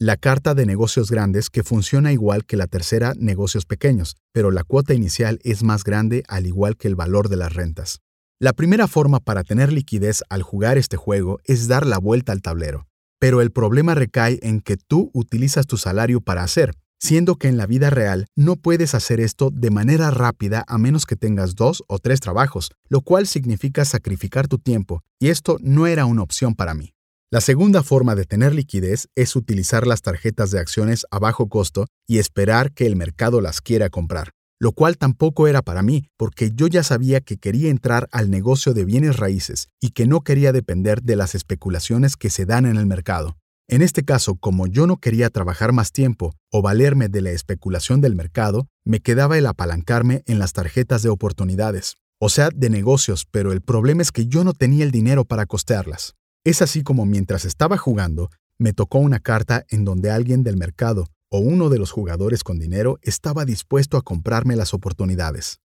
La 0.00 0.16
carta 0.16 0.54
de 0.54 0.64
negocios 0.64 1.10
grandes 1.10 1.50
que 1.50 1.64
funciona 1.64 2.12
igual 2.12 2.44
que 2.44 2.56
la 2.56 2.68
tercera 2.68 3.14
negocios 3.16 3.66
pequeños, 3.66 4.16
pero 4.32 4.50
la 4.50 4.62
cuota 4.64 4.94
inicial 4.94 5.40
es 5.42 5.62
más 5.62 5.82
grande 5.82 6.22
al 6.28 6.46
igual 6.46 6.76
que 6.76 6.88
el 6.88 6.94
valor 6.94 7.28
de 7.28 7.36
las 7.36 7.52
rentas. 7.52 8.00
La 8.40 8.52
primera 8.52 8.86
forma 8.86 9.18
para 9.18 9.42
tener 9.42 9.72
liquidez 9.72 10.22
al 10.28 10.42
jugar 10.42 10.78
este 10.78 10.96
juego 10.96 11.40
es 11.44 11.66
dar 11.66 11.84
la 11.84 11.98
vuelta 11.98 12.30
al 12.30 12.42
tablero, 12.42 12.86
pero 13.18 13.40
el 13.40 13.50
problema 13.50 13.96
recae 13.96 14.38
en 14.42 14.60
que 14.60 14.76
tú 14.76 15.10
utilizas 15.12 15.66
tu 15.66 15.76
salario 15.76 16.20
para 16.20 16.44
hacer, 16.44 16.76
siendo 17.00 17.34
que 17.34 17.48
en 17.48 17.56
la 17.56 17.66
vida 17.66 17.90
real 17.90 18.26
no 18.36 18.54
puedes 18.54 18.94
hacer 18.94 19.18
esto 19.18 19.50
de 19.50 19.70
manera 19.70 20.12
rápida 20.12 20.64
a 20.68 20.78
menos 20.78 21.06
que 21.06 21.16
tengas 21.16 21.56
dos 21.56 21.82
o 21.88 21.98
tres 21.98 22.20
trabajos, 22.20 22.70
lo 22.88 23.00
cual 23.00 23.26
significa 23.26 23.84
sacrificar 23.84 24.46
tu 24.46 24.58
tiempo, 24.58 25.02
y 25.18 25.30
esto 25.30 25.56
no 25.60 25.88
era 25.88 26.04
una 26.06 26.22
opción 26.22 26.54
para 26.54 26.74
mí. 26.74 26.94
La 27.30 27.42
segunda 27.42 27.82
forma 27.82 28.14
de 28.14 28.24
tener 28.24 28.54
liquidez 28.54 29.08
es 29.14 29.36
utilizar 29.36 29.86
las 29.86 30.00
tarjetas 30.00 30.50
de 30.50 30.60
acciones 30.60 31.04
a 31.10 31.18
bajo 31.18 31.50
costo 31.50 31.84
y 32.06 32.20
esperar 32.20 32.72
que 32.72 32.86
el 32.86 32.96
mercado 32.96 33.42
las 33.42 33.60
quiera 33.60 33.90
comprar, 33.90 34.30
lo 34.58 34.72
cual 34.72 34.96
tampoco 34.96 35.46
era 35.46 35.60
para 35.60 35.82
mí 35.82 36.08
porque 36.16 36.52
yo 36.54 36.68
ya 36.68 36.82
sabía 36.82 37.20
que 37.20 37.36
quería 37.36 37.68
entrar 37.68 38.08
al 38.12 38.30
negocio 38.30 38.72
de 38.72 38.86
bienes 38.86 39.18
raíces 39.18 39.68
y 39.78 39.90
que 39.90 40.06
no 40.06 40.22
quería 40.22 40.52
depender 40.52 41.02
de 41.02 41.16
las 41.16 41.34
especulaciones 41.34 42.16
que 42.16 42.30
se 42.30 42.46
dan 42.46 42.64
en 42.64 42.78
el 42.78 42.86
mercado. 42.86 43.36
En 43.68 43.82
este 43.82 44.06
caso, 44.06 44.36
como 44.36 44.66
yo 44.66 44.86
no 44.86 44.96
quería 44.96 45.28
trabajar 45.28 45.72
más 45.72 45.92
tiempo 45.92 46.32
o 46.50 46.62
valerme 46.62 47.10
de 47.10 47.20
la 47.20 47.32
especulación 47.32 48.00
del 48.00 48.14
mercado, 48.14 48.68
me 48.86 49.00
quedaba 49.00 49.36
el 49.36 49.44
apalancarme 49.44 50.22
en 50.24 50.38
las 50.38 50.54
tarjetas 50.54 51.02
de 51.02 51.10
oportunidades, 51.10 51.96
o 52.18 52.30
sea, 52.30 52.48
de 52.48 52.70
negocios, 52.70 53.26
pero 53.30 53.52
el 53.52 53.60
problema 53.60 54.00
es 54.00 54.12
que 54.12 54.28
yo 54.28 54.44
no 54.44 54.54
tenía 54.54 54.84
el 54.84 54.92
dinero 54.92 55.26
para 55.26 55.44
costearlas. 55.44 56.14
Es 56.44 56.62
así 56.62 56.82
como 56.82 57.04
mientras 57.04 57.44
estaba 57.44 57.76
jugando, 57.76 58.30
me 58.58 58.72
tocó 58.72 58.98
una 58.98 59.20
carta 59.20 59.64
en 59.68 59.84
donde 59.84 60.10
alguien 60.10 60.42
del 60.42 60.56
mercado 60.56 61.08
o 61.30 61.38
uno 61.38 61.68
de 61.68 61.78
los 61.78 61.90
jugadores 61.90 62.42
con 62.42 62.58
dinero 62.58 62.98
estaba 63.02 63.44
dispuesto 63.44 63.96
a 63.96 64.02
comprarme 64.02 64.56
las 64.56 64.74
oportunidades. 64.74 65.60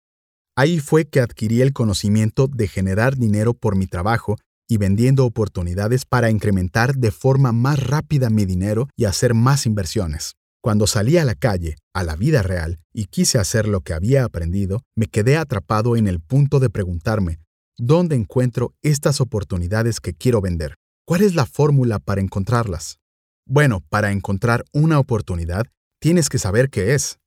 Ahí 0.56 0.80
fue 0.80 1.06
que 1.06 1.20
adquirí 1.20 1.60
el 1.60 1.72
conocimiento 1.72 2.48
de 2.48 2.68
generar 2.68 3.16
dinero 3.16 3.54
por 3.54 3.76
mi 3.76 3.86
trabajo 3.86 4.36
y 4.68 4.76
vendiendo 4.76 5.24
oportunidades 5.24 6.04
para 6.04 6.30
incrementar 6.30 6.94
de 6.96 7.10
forma 7.10 7.52
más 7.52 7.84
rápida 7.84 8.30
mi 8.30 8.44
dinero 8.44 8.88
y 8.96 9.04
hacer 9.04 9.34
más 9.34 9.66
inversiones. 9.66 10.34
Cuando 10.62 10.86
salí 10.86 11.16
a 11.16 11.24
la 11.24 11.34
calle, 11.34 11.76
a 11.94 12.04
la 12.04 12.16
vida 12.16 12.42
real, 12.42 12.78
y 12.92 13.06
quise 13.06 13.38
hacer 13.38 13.66
lo 13.66 13.80
que 13.80 13.94
había 13.94 14.24
aprendido, 14.24 14.82
me 14.94 15.06
quedé 15.06 15.36
atrapado 15.38 15.96
en 15.96 16.06
el 16.06 16.20
punto 16.20 16.60
de 16.60 16.68
preguntarme, 16.68 17.40
¿Dónde 17.82 18.14
encuentro 18.14 18.74
estas 18.82 19.22
oportunidades 19.22 20.00
que 20.00 20.12
quiero 20.12 20.42
vender? 20.42 20.74
¿Cuál 21.06 21.22
es 21.22 21.34
la 21.34 21.46
fórmula 21.46 21.98
para 21.98 22.20
encontrarlas? 22.20 22.98
Bueno, 23.46 23.80
para 23.88 24.12
encontrar 24.12 24.66
una 24.74 24.98
oportunidad, 24.98 25.64
tienes 25.98 26.28
que 26.28 26.38
saber 26.38 26.68
qué 26.68 26.92
es. 26.92 27.20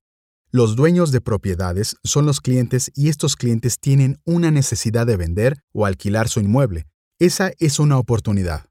Los 0.52 0.76
dueños 0.76 1.12
de 1.12 1.22
propiedades 1.22 1.96
son 2.04 2.28
los 2.28 2.40
clientes 2.40 2.92
y 2.94 3.10
estos 3.10 3.36
clientes 3.36 3.80
tienen 3.80 4.20
una 4.26 4.52
necesidad 4.52 5.08
de 5.08 5.18
vender 5.18 5.58
o 5.74 5.88
alquilar 5.88 6.30
su 6.30 6.40
inmueble. 6.40 6.86
Esa 7.18 7.52
es 7.58 7.80
una 7.80 7.98
oportunidad. 7.98 8.68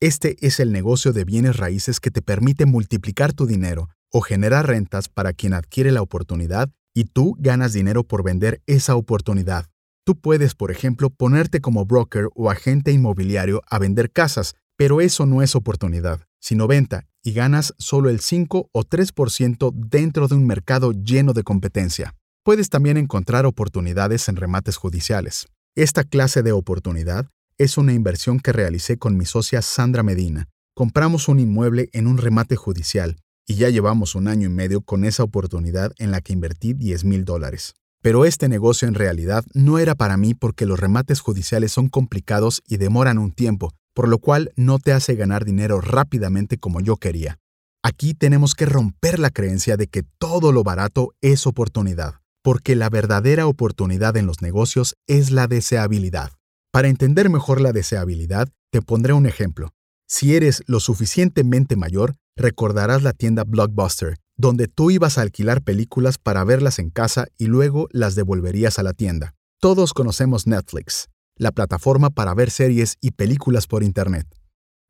Este 0.00 0.38
es 0.40 0.58
el 0.58 0.72
negocio 0.72 1.12
de 1.12 1.26
bienes 1.26 1.58
raíces 1.58 2.00
que 2.00 2.10
te 2.10 2.22
permite 2.22 2.64
multiplicar 2.64 3.34
tu 3.34 3.44
dinero 3.44 3.90
o 4.10 4.22
generar 4.22 4.68
rentas 4.68 5.10
para 5.10 5.34
quien 5.34 5.52
adquiere 5.52 5.92
la 5.92 6.00
oportunidad 6.00 6.70
y 6.94 7.04
tú 7.04 7.36
ganas 7.38 7.74
dinero 7.74 8.04
por 8.04 8.24
vender 8.24 8.62
esa 8.66 8.96
oportunidad. 8.96 9.66
Tú 10.06 10.14
puedes, 10.14 10.54
por 10.54 10.70
ejemplo, 10.70 11.10
ponerte 11.10 11.60
como 11.60 11.84
broker 11.84 12.28
o 12.36 12.48
agente 12.48 12.92
inmobiliario 12.92 13.62
a 13.68 13.80
vender 13.80 14.12
casas, 14.12 14.54
pero 14.76 15.00
eso 15.00 15.26
no 15.26 15.42
es 15.42 15.56
oportunidad, 15.56 16.20
sino 16.38 16.68
venta, 16.68 17.08
y 17.24 17.32
ganas 17.32 17.74
solo 17.76 18.08
el 18.08 18.20
5 18.20 18.70
o 18.70 18.84
3% 18.84 19.72
dentro 19.74 20.28
de 20.28 20.36
un 20.36 20.46
mercado 20.46 20.92
lleno 20.92 21.32
de 21.32 21.42
competencia. 21.42 22.14
Puedes 22.44 22.70
también 22.70 22.98
encontrar 22.98 23.46
oportunidades 23.46 24.28
en 24.28 24.36
remates 24.36 24.76
judiciales. 24.76 25.48
Esta 25.74 26.04
clase 26.04 26.44
de 26.44 26.52
oportunidad 26.52 27.26
es 27.58 27.76
una 27.76 27.92
inversión 27.92 28.38
que 28.38 28.52
realicé 28.52 28.98
con 28.98 29.16
mi 29.16 29.24
socia 29.24 29.60
Sandra 29.60 30.04
Medina. 30.04 30.48
Compramos 30.76 31.26
un 31.26 31.40
inmueble 31.40 31.88
en 31.92 32.06
un 32.06 32.18
remate 32.18 32.54
judicial 32.54 33.16
y 33.44 33.56
ya 33.56 33.70
llevamos 33.70 34.14
un 34.14 34.28
año 34.28 34.46
y 34.46 34.52
medio 34.52 34.82
con 34.82 35.04
esa 35.04 35.24
oportunidad 35.24 35.94
en 35.98 36.12
la 36.12 36.20
que 36.20 36.32
invertí 36.32 36.74
10 36.74 37.02
mil 37.02 37.24
dólares. 37.24 37.74
Pero 38.06 38.24
este 38.24 38.48
negocio 38.48 38.86
en 38.86 38.94
realidad 38.94 39.44
no 39.52 39.80
era 39.80 39.96
para 39.96 40.16
mí 40.16 40.32
porque 40.32 40.64
los 40.64 40.78
remates 40.78 41.18
judiciales 41.18 41.72
son 41.72 41.88
complicados 41.88 42.62
y 42.64 42.76
demoran 42.76 43.18
un 43.18 43.32
tiempo, 43.32 43.72
por 43.94 44.06
lo 44.06 44.18
cual 44.18 44.52
no 44.54 44.78
te 44.78 44.92
hace 44.92 45.16
ganar 45.16 45.44
dinero 45.44 45.80
rápidamente 45.80 46.56
como 46.56 46.80
yo 46.80 46.98
quería. 46.98 47.40
Aquí 47.82 48.14
tenemos 48.14 48.54
que 48.54 48.64
romper 48.64 49.18
la 49.18 49.30
creencia 49.30 49.76
de 49.76 49.88
que 49.88 50.04
todo 50.20 50.52
lo 50.52 50.62
barato 50.62 51.14
es 51.20 51.48
oportunidad, 51.48 52.20
porque 52.44 52.76
la 52.76 52.90
verdadera 52.90 53.48
oportunidad 53.48 54.16
en 54.16 54.26
los 54.26 54.40
negocios 54.40 54.94
es 55.08 55.32
la 55.32 55.48
deseabilidad. 55.48 56.30
Para 56.70 56.86
entender 56.86 57.28
mejor 57.28 57.60
la 57.60 57.72
deseabilidad, 57.72 58.48
te 58.70 58.82
pondré 58.82 59.14
un 59.14 59.26
ejemplo. 59.26 59.70
Si 60.06 60.36
eres 60.36 60.62
lo 60.68 60.78
suficientemente 60.78 61.74
mayor, 61.74 62.14
recordarás 62.36 63.02
la 63.02 63.14
tienda 63.14 63.42
Blockbuster, 63.42 64.14
donde 64.36 64.68
tú 64.68 64.90
ibas 64.90 65.18
a 65.18 65.22
alquilar 65.22 65.62
películas 65.62 66.18
para 66.18 66.44
verlas 66.44 66.78
en 66.78 66.90
casa 66.90 67.26
y 67.38 67.46
luego 67.46 67.88
las 67.90 68.14
devolverías 68.14 68.78
a 68.78 68.82
la 68.82 68.92
tienda. 68.92 69.34
Todos 69.60 69.94
conocemos 69.94 70.46
Netflix, 70.46 71.08
la 71.36 71.52
plataforma 71.52 72.10
para 72.10 72.34
ver 72.34 72.50
series 72.50 72.98
y 73.00 73.12
películas 73.12 73.66
por 73.66 73.82
Internet. 73.82 74.26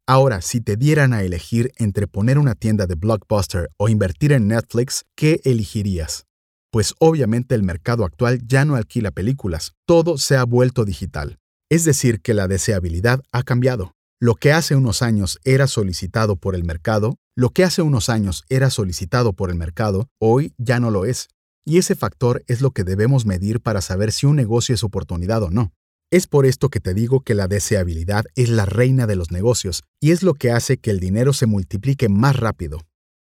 Ahora, 0.09 0.41
si 0.41 0.61
te 0.61 0.77
dieran 0.77 1.13
a 1.13 1.23
elegir 1.23 1.73
entre 1.77 2.07
poner 2.07 2.39
una 2.39 2.55
tienda 2.55 2.87
de 2.87 2.95
Blockbuster 2.95 3.71
o 3.77 3.89
invertir 3.89 4.33
en 4.33 4.47
Netflix, 4.47 5.05
¿qué 5.17 5.41
elegirías? 5.45 6.27
Pues 6.71 6.95
obviamente 6.99 7.55
el 7.55 7.63
mercado 7.63 8.05
actual 8.05 8.41
ya 8.47 8.65
no 8.65 8.77
alquila 8.77 9.11
películas, 9.11 9.73
todo 9.85 10.19
se 10.19 10.37
ha 10.37 10.45
vuelto 10.45 10.85
digital. 10.85 11.39
Es 11.69 11.85
decir, 11.85 12.21
que 12.21 12.35
la 12.35 12.47
deseabilidad 12.47 13.21
ha 13.33 13.43
cambiado. 13.43 13.95
Lo 14.21 14.35
que 14.35 14.53
hace 14.53 14.77
unos 14.77 15.03
años 15.03 15.39
era 15.45 15.67
solicitado 15.67 16.37
por 16.37 16.55
el 16.55 16.65
mercado, 16.65 17.17
lo 17.39 17.51
que 17.51 17.65
hace 17.65 17.83
unos 17.83 18.09
años 18.09 18.45
era 18.49 18.71
solicitado 18.71 19.35
por 19.35 19.51
el 19.51 19.57
mercado, 19.57 20.09
hoy 20.19 20.55
ya 20.57 20.81
no 20.81 20.91
lo 20.91 21.05
es. 21.05 21.29
Y 21.67 21.77
ese 21.77 21.95
factor 21.95 22.43
es 22.47 22.63
lo 22.63 22.71
que 22.71 22.83
debemos 22.83 23.27
medir 23.27 23.61
para 23.61 23.83
saber 23.83 24.11
si 24.11 24.25
un 24.25 24.37
negocio 24.37 24.75
es 24.75 24.83
oportunidad 24.83 25.43
o 25.43 25.51
no. 25.51 25.75
Es 26.11 26.27
por 26.27 26.47
esto 26.47 26.71
que 26.71 26.81
te 26.81 26.95
digo 26.95 27.21
que 27.21 27.35
la 27.35 27.47
deseabilidad 27.47 28.25
es 28.37 28.49
la 28.49 28.65
reina 28.65 29.07
de 29.07 29.17
los 29.17 29.33
negocios 29.33 29.83
y 30.01 30.13
es 30.13 30.23
lo 30.23 30.33
que 30.33 30.51
hace 30.51 30.79
que 30.79 30.91
el 30.91 30.99
dinero 30.99 31.35
se 31.35 31.45
multiplique 31.45 32.09
más 32.09 32.37
rápido. 32.37 32.81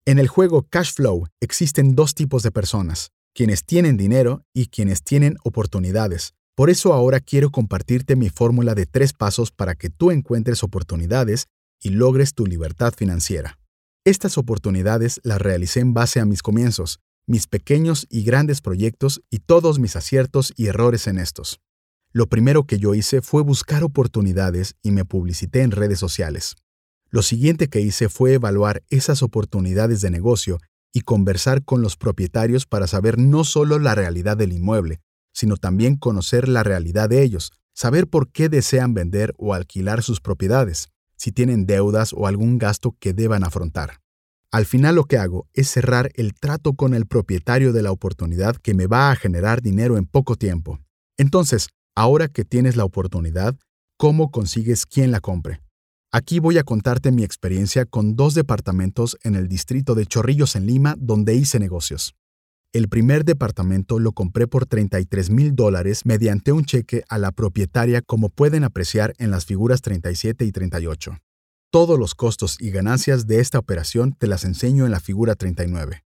En 0.06 0.20
el 0.20 0.28
juego 0.28 0.64
Cash 0.64 0.94
Flow 0.94 1.28
existen 1.40 1.96
dos 1.96 2.14
tipos 2.14 2.44
de 2.44 2.52
personas, 2.52 3.12
quienes 3.34 3.64
tienen 3.64 3.96
dinero 3.96 4.44
y 4.54 4.66
quienes 4.66 5.04
tienen 5.04 5.38
oportunidades. 5.46 6.34
Por 6.56 6.70
eso 6.70 6.92
ahora 6.94 7.22
quiero 7.22 7.50
compartirte 7.50 8.18
mi 8.18 8.30
fórmula 8.30 8.76
de 8.76 8.88
tres 8.88 9.14
pasos 9.14 9.52
para 9.52 9.76
que 9.76 9.90
tú 9.90 10.12
encuentres 10.12 10.64
oportunidades 10.64 11.46
y 11.80 11.92
logres 11.92 12.34
tu 12.34 12.46
libertad 12.46 12.94
financiera. 12.94 13.61
Estas 14.04 14.40
oportunidades 14.40 15.22
las 15.24 15.40
realicé 15.40 15.80
en 15.80 15.94
base 15.94 16.20
a 16.20 16.26
mis 16.26 16.42
comienzos, 16.42 17.00
mis 17.28 17.46
pequeños 17.46 18.08
y 18.10 18.24
grandes 18.24 18.60
proyectos 18.60 19.22
y 19.30 19.40
todos 19.40 19.78
mis 19.78 19.96
aciertos 19.96 20.54
y 20.58 20.66
errores 20.68 21.06
en 21.06 21.20
estos. 21.20 21.60
Lo 22.12 22.28
primero 22.28 22.66
que 22.66 22.80
yo 22.80 22.96
hice 22.96 23.22
fue 23.22 23.44
buscar 23.44 23.84
oportunidades 23.84 24.76
y 24.82 24.90
me 24.90 25.06
publicité 25.06 25.62
en 25.62 25.70
redes 25.70 26.00
sociales. 26.00 26.56
Lo 27.12 27.22
siguiente 27.22 27.68
que 27.68 27.80
hice 27.82 28.10
fue 28.10 28.34
evaluar 28.34 28.82
esas 28.90 29.22
oportunidades 29.22 30.02
de 30.02 30.10
negocio 30.10 30.58
y 30.92 31.02
conversar 31.02 31.64
con 31.64 31.84
los 31.84 31.96
propietarios 31.96 32.66
para 32.66 32.88
saber 32.88 33.20
no 33.20 33.44
solo 33.44 33.78
la 33.78 33.94
realidad 33.94 34.36
del 34.36 34.52
inmueble, 34.52 35.00
sino 35.32 35.58
también 35.58 35.96
conocer 35.96 36.48
la 36.48 36.64
realidad 36.64 37.08
de 37.08 37.22
ellos, 37.22 37.52
saber 37.76 38.08
por 38.08 38.32
qué 38.32 38.50
desean 38.50 38.96
vender 38.96 39.36
o 39.38 39.54
alquilar 39.54 40.02
sus 40.02 40.22
propiedades, 40.22 40.90
si 41.22 41.32
tienen 41.32 41.68
deudas 41.68 42.14
o 42.14 42.26
algún 42.26 42.58
gasto 42.58 42.96
que 43.00 43.14
deban 43.14 43.44
afrontar. 43.44 44.02
Al 44.52 44.66
final 44.66 44.96
lo 44.96 45.04
que 45.04 45.20
hago 45.20 45.48
es 45.54 45.70
cerrar 45.70 46.10
el 46.16 46.34
trato 46.34 46.74
con 46.74 46.96
el 46.96 47.06
propietario 47.06 47.74
de 47.74 47.84
la 47.84 47.92
oportunidad 47.92 48.56
que 48.56 48.74
me 48.74 48.88
va 48.88 49.12
a 49.12 49.16
generar 49.16 49.62
dinero 49.62 49.98
en 49.98 50.08
poco 50.08 50.36
tiempo. 50.36 50.80
Entonces, 51.18 51.70
ahora 51.96 52.28
que 52.28 52.44
tienes 52.44 52.76
la 52.76 52.86
oportunidad, 52.86 53.56
¿cómo 53.98 54.32
consigues 54.32 54.88
quien 54.88 55.12
la 55.12 55.20
compre? 55.20 55.62
Aquí 56.12 56.40
voy 56.40 56.58
a 56.58 56.64
contarte 56.64 57.12
mi 57.12 57.24
experiencia 57.24 57.86
con 57.86 58.16
dos 58.16 58.34
departamentos 58.34 59.16
en 59.22 59.36
el 59.36 59.48
distrito 59.48 59.94
de 59.94 60.08
Chorrillos 60.08 60.56
en 60.56 60.66
Lima 60.66 60.96
donde 60.98 61.36
hice 61.36 61.60
negocios. 61.60 62.16
El 62.74 62.88
primer 62.88 63.26
departamento 63.26 64.00
lo 64.00 64.14
compré 64.14 64.48
por 64.48 64.66
33 64.66 65.30
mil 65.30 65.56
dólares 65.56 66.06
mediante 66.06 66.54
un 66.54 66.64
cheque 66.64 67.04
a 67.10 67.18
la 67.18 67.34
propietaria 67.34 68.02
como 68.02 68.30
pueden 68.30 68.64
apreciar 68.64 69.14
en 69.18 69.30
las 69.30 69.46
figuras 69.46 69.82
37 69.82 70.46
y 70.46 70.54
38. 70.54 71.18
Todos 71.70 72.00
los 72.00 72.16
costos 72.16 72.56
y 72.62 72.72
ganancias 72.72 73.28
de 73.28 73.42
esta 73.42 73.60
operación 73.60 74.14
te 74.18 74.26
las 74.28 74.46
enseño 74.46 74.86
en 74.86 74.92
la 74.92 75.02
figura 75.02 75.36
39. 75.36 76.06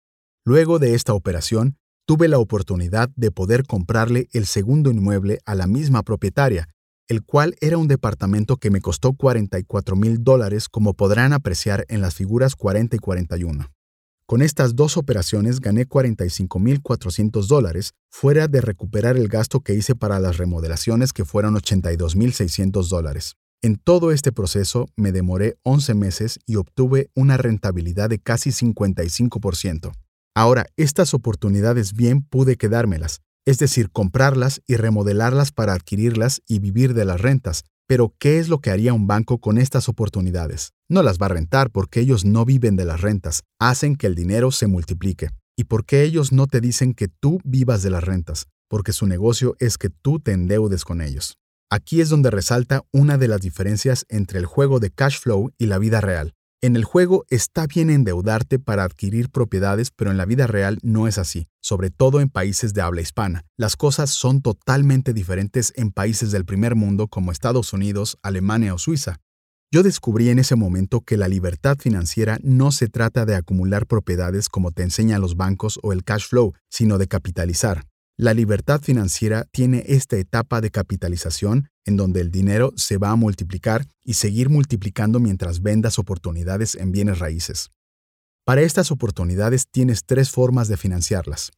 Luego 0.46 0.78
de 0.78 0.94
esta 0.94 1.12
operación, 1.12 1.76
tuve 2.06 2.26
la 2.26 2.38
oportunidad 2.38 3.10
de 3.16 3.30
poder 3.30 3.64
comprarle 3.66 4.28
el 4.32 4.46
segundo 4.46 4.90
inmueble 4.90 5.40
a 5.44 5.54
la 5.54 5.66
misma 5.66 6.04
propietaria, 6.04 6.70
el 7.06 7.22
cual 7.22 7.54
era 7.60 7.76
un 7.76 7.86
departamento 7.86 8.56
que 8.56 8.70
me 8.70 8.80
costó 8.80 9.12
44 9.12 9.94
mil 9.94 10.24
dólares 10.24 10.70
como 10.70 10.94
podrán 10.94 11.34
apreciar 11.34 11.84
en 11.88 12.00
las 12.00 12.14
figuras 12.14 12.56
40 12.56 12.96
y 12.96 12.98
41. 12.98 13.75
Con 14.28 14.42
estas 14.42 14.74
dos 14.74 14.96
operaciones 14.96 15.60
gané 15.60 15.86
45.400 15.86 17.46
dólares, 17.46 17.94
fuera 18.10 18.48
de 18.48 18.60
recuperar 18.60 19.16
el 19.16 19.28
gasto 19.28 19.60
que 19.60 19.74
hice 19.74 19.94
para 19.94 20.18
las 20.18 20.36
remodelaciones 20.36 21.12
que 21.12 21.24
fueron 21.24 21.54
82.600 21.54 22.88
dólares. 22.88 23.36
En 23.62 23.76
todo 23.76 24.10
este 24.10 24.32
proceso 24.32 24.88
me 24.96 25.12
demoré 25.12 25.58
11 25.62 25.94
meses 25.94 26.40
y 26.44 26.56
obtuve 26.56 27.08
una 27.14 27.36
rentabilidad 27.36 28.10
de 28.10 28.18
casi 28.18 28.50
55%. 28.50 29.92
Ahora, 30.34 30.66
estas 30.76 31.14
oportunidades 31.14 31.92
bien 31.92 32.22
pude 32.22 32.56
quedármelas, 32.56 33.20
es 33.46 33.58
decir, 33.58 33.90
comprarlas 33.92 34.60
y 34.66 34.74
remodelarlas 34.74 35.52
para 35.52 35.72
adquirirlas 35.72 36.42
y 36.48 36.58
vivir 36.58 36.94
de 36.94 37.04
las 37.04 37.20
rentas, 37.20 37.64
pero, 37.86 38.12
¿qué 38.18 38.40
es 38.40 38.48
lo 38.48 38.58
que 38.58 38.70
haría 38.70 38.92
un 38.92 39.06
banco 39.06 39.38
con 39.38 39.56
estas 39.56 39.88
oportunidades? 39.88 40.72
No 40.88 41.02
las 41.02 41.18
va 41.18 41.26
a 41.26 41.30
rentar 41.30 41.70
porque 41.72 41.98
ellos 41.98 42.24
no 42.24 42.44
viven 42.44 42.76
de 42.76 42.84
las 42.84 43.00
rentas, 43.00 43.42
hacen 43.58 43.96
que 43.96 44.06
el 44.06 44.14
dinero 44.14 44.52
se 44.52 44.68
multiplique. 44.68 45.30
¿Y 45.56 45.64
por 45.64 45.84
qué 45.84 46.02
ellos 46.04 46.30
no 46.30 46.46
te 46.46 46.60
dicen 46.60 46.94
que 46.94 47.08
tú 47.08 47.40
vivas 47.44 47.82
de 47.82 47.90
las 47.90 48.04
rentas? 48.04 48.46
Porque 48.68 48.92
su 48.92 49.06
negocio 49.06 49.56
es 49.58 49.78
que 49.78 49.90
tú 49.90 50.20
te 50.20 50.30
endeudes 50.30 50.84
con 50.84 51.00
ellos. 51.00 51.38
Aquí 51.70 52.00
es 52.00 52.08
donde 52.08 52.30
resalta 52.30 52.84
una 52.92 53.18
de 53.18 53.26
las 53.26 53.40
diferencias 53.40 54.06
entre 54.08 54.38
el 54.38 54.46
juego 54.46 54.78
de 54.78 54.90
cash 54.90 55.18
flow 55.18 55.50
y 55.58 55.66
la 55.66 55.78
vida 55.78 56.00
real. 56.00 56.34
En 56.62 56.76
el 56.76 56.84
juego 56.84 57.24
está 57.30 57.66
bien 57.66 57.90
endeudarte 57.90 58.60
para 58.60 58.84
adquirir 58.84 59.30
propiedades, 59.30 59.90
pero 59.90 60.12
en 60.12 60.16
la 60.16 60.24
vida 60.24 60.46
real 60.46 60.78
no 60.82 61.08
es 61.08 61.18
así, 61.18 61.48
sobre 61.60 61.90
todo 61.90 62.20
en 62.20 62.28
países 62.28 62.74
de 62.74 62.82
habla 62.82 63.00
hispana. 63.00 63.44
Las 63.56 63.76
cosas 63.76 64.10
son 64.10 64.40
totalmente 64.40 65.12
diferentes 65.12 65.72
en 65.76 65.90
países 65.90 66.30
del 66.30 66.44
primer 66.44 66.76
mundo 66.76 67.08
como 67.08 67.32
Estados 67.32 67.72
Unidos, 67.72 68.18
Alemania 68.22 68.72
o 68.72 68.78
Suiza. 68.78 69.20
Yo 69.72 69.82
descubrí 69.82 70.28
en 70.28 70.38
ese 70.38 70.54
momento 70.54 71.00
que 71.00 71.16
la 71.16 71.26
libertad 71.26 71.76
financiera 71.78 72.38
no 72.42 72.70
se 72.70 72.86
trata 72.86 73.26
de 73.26 73.34
acumular 73.34 73.86
propiedades 73.86 74.48
como 74.48 74.70
te 74.70 74.84
enseñan 74.84 75.20
los 75.20 75.36
bancos 75.36 75.80
o 75.82 75.92
el 75.92 76.04
cash 76.04 76.28
flow, 76.28 76.54
sino 76.70 76.98
de 76.98 77.08
capitalizar. 77.08 77.84
La 78.16 78.32
libertad 78.32 78.80
financiera 78.80 79.44
tiene 79.50 79.84
esta 79.88 80.16
etapa 80.16 80.60
de 80.60 80.70
capitalización 80.70 81.68
en 81.84 81.96
donde 81.96 82.20
el 82.20 82.30
dinero 82.30 82.72
se 82.76 82.96
va 82.96 83.10
a 83.10 83.16
multiplicar 83.16 83.86
y 84.04 84.14
seguir 84.14 84.48
multiplicando 84.50 85.20
mientras 85.20 85.60
vendas 85.60 85.98
oportunidades 85.98 86.76
en 86.76 86.92
bienes 86.92 87.18
raíces. 87.18 87.68
Para 88.44 88.62
estas 88.62 88.92
oportunidades 88.92 89.66
tienes 89.68 90.04
tres 90.06 90.30
formas 90.30 90.68
de 90.68 90.76
financiarlas. 90.76 91.50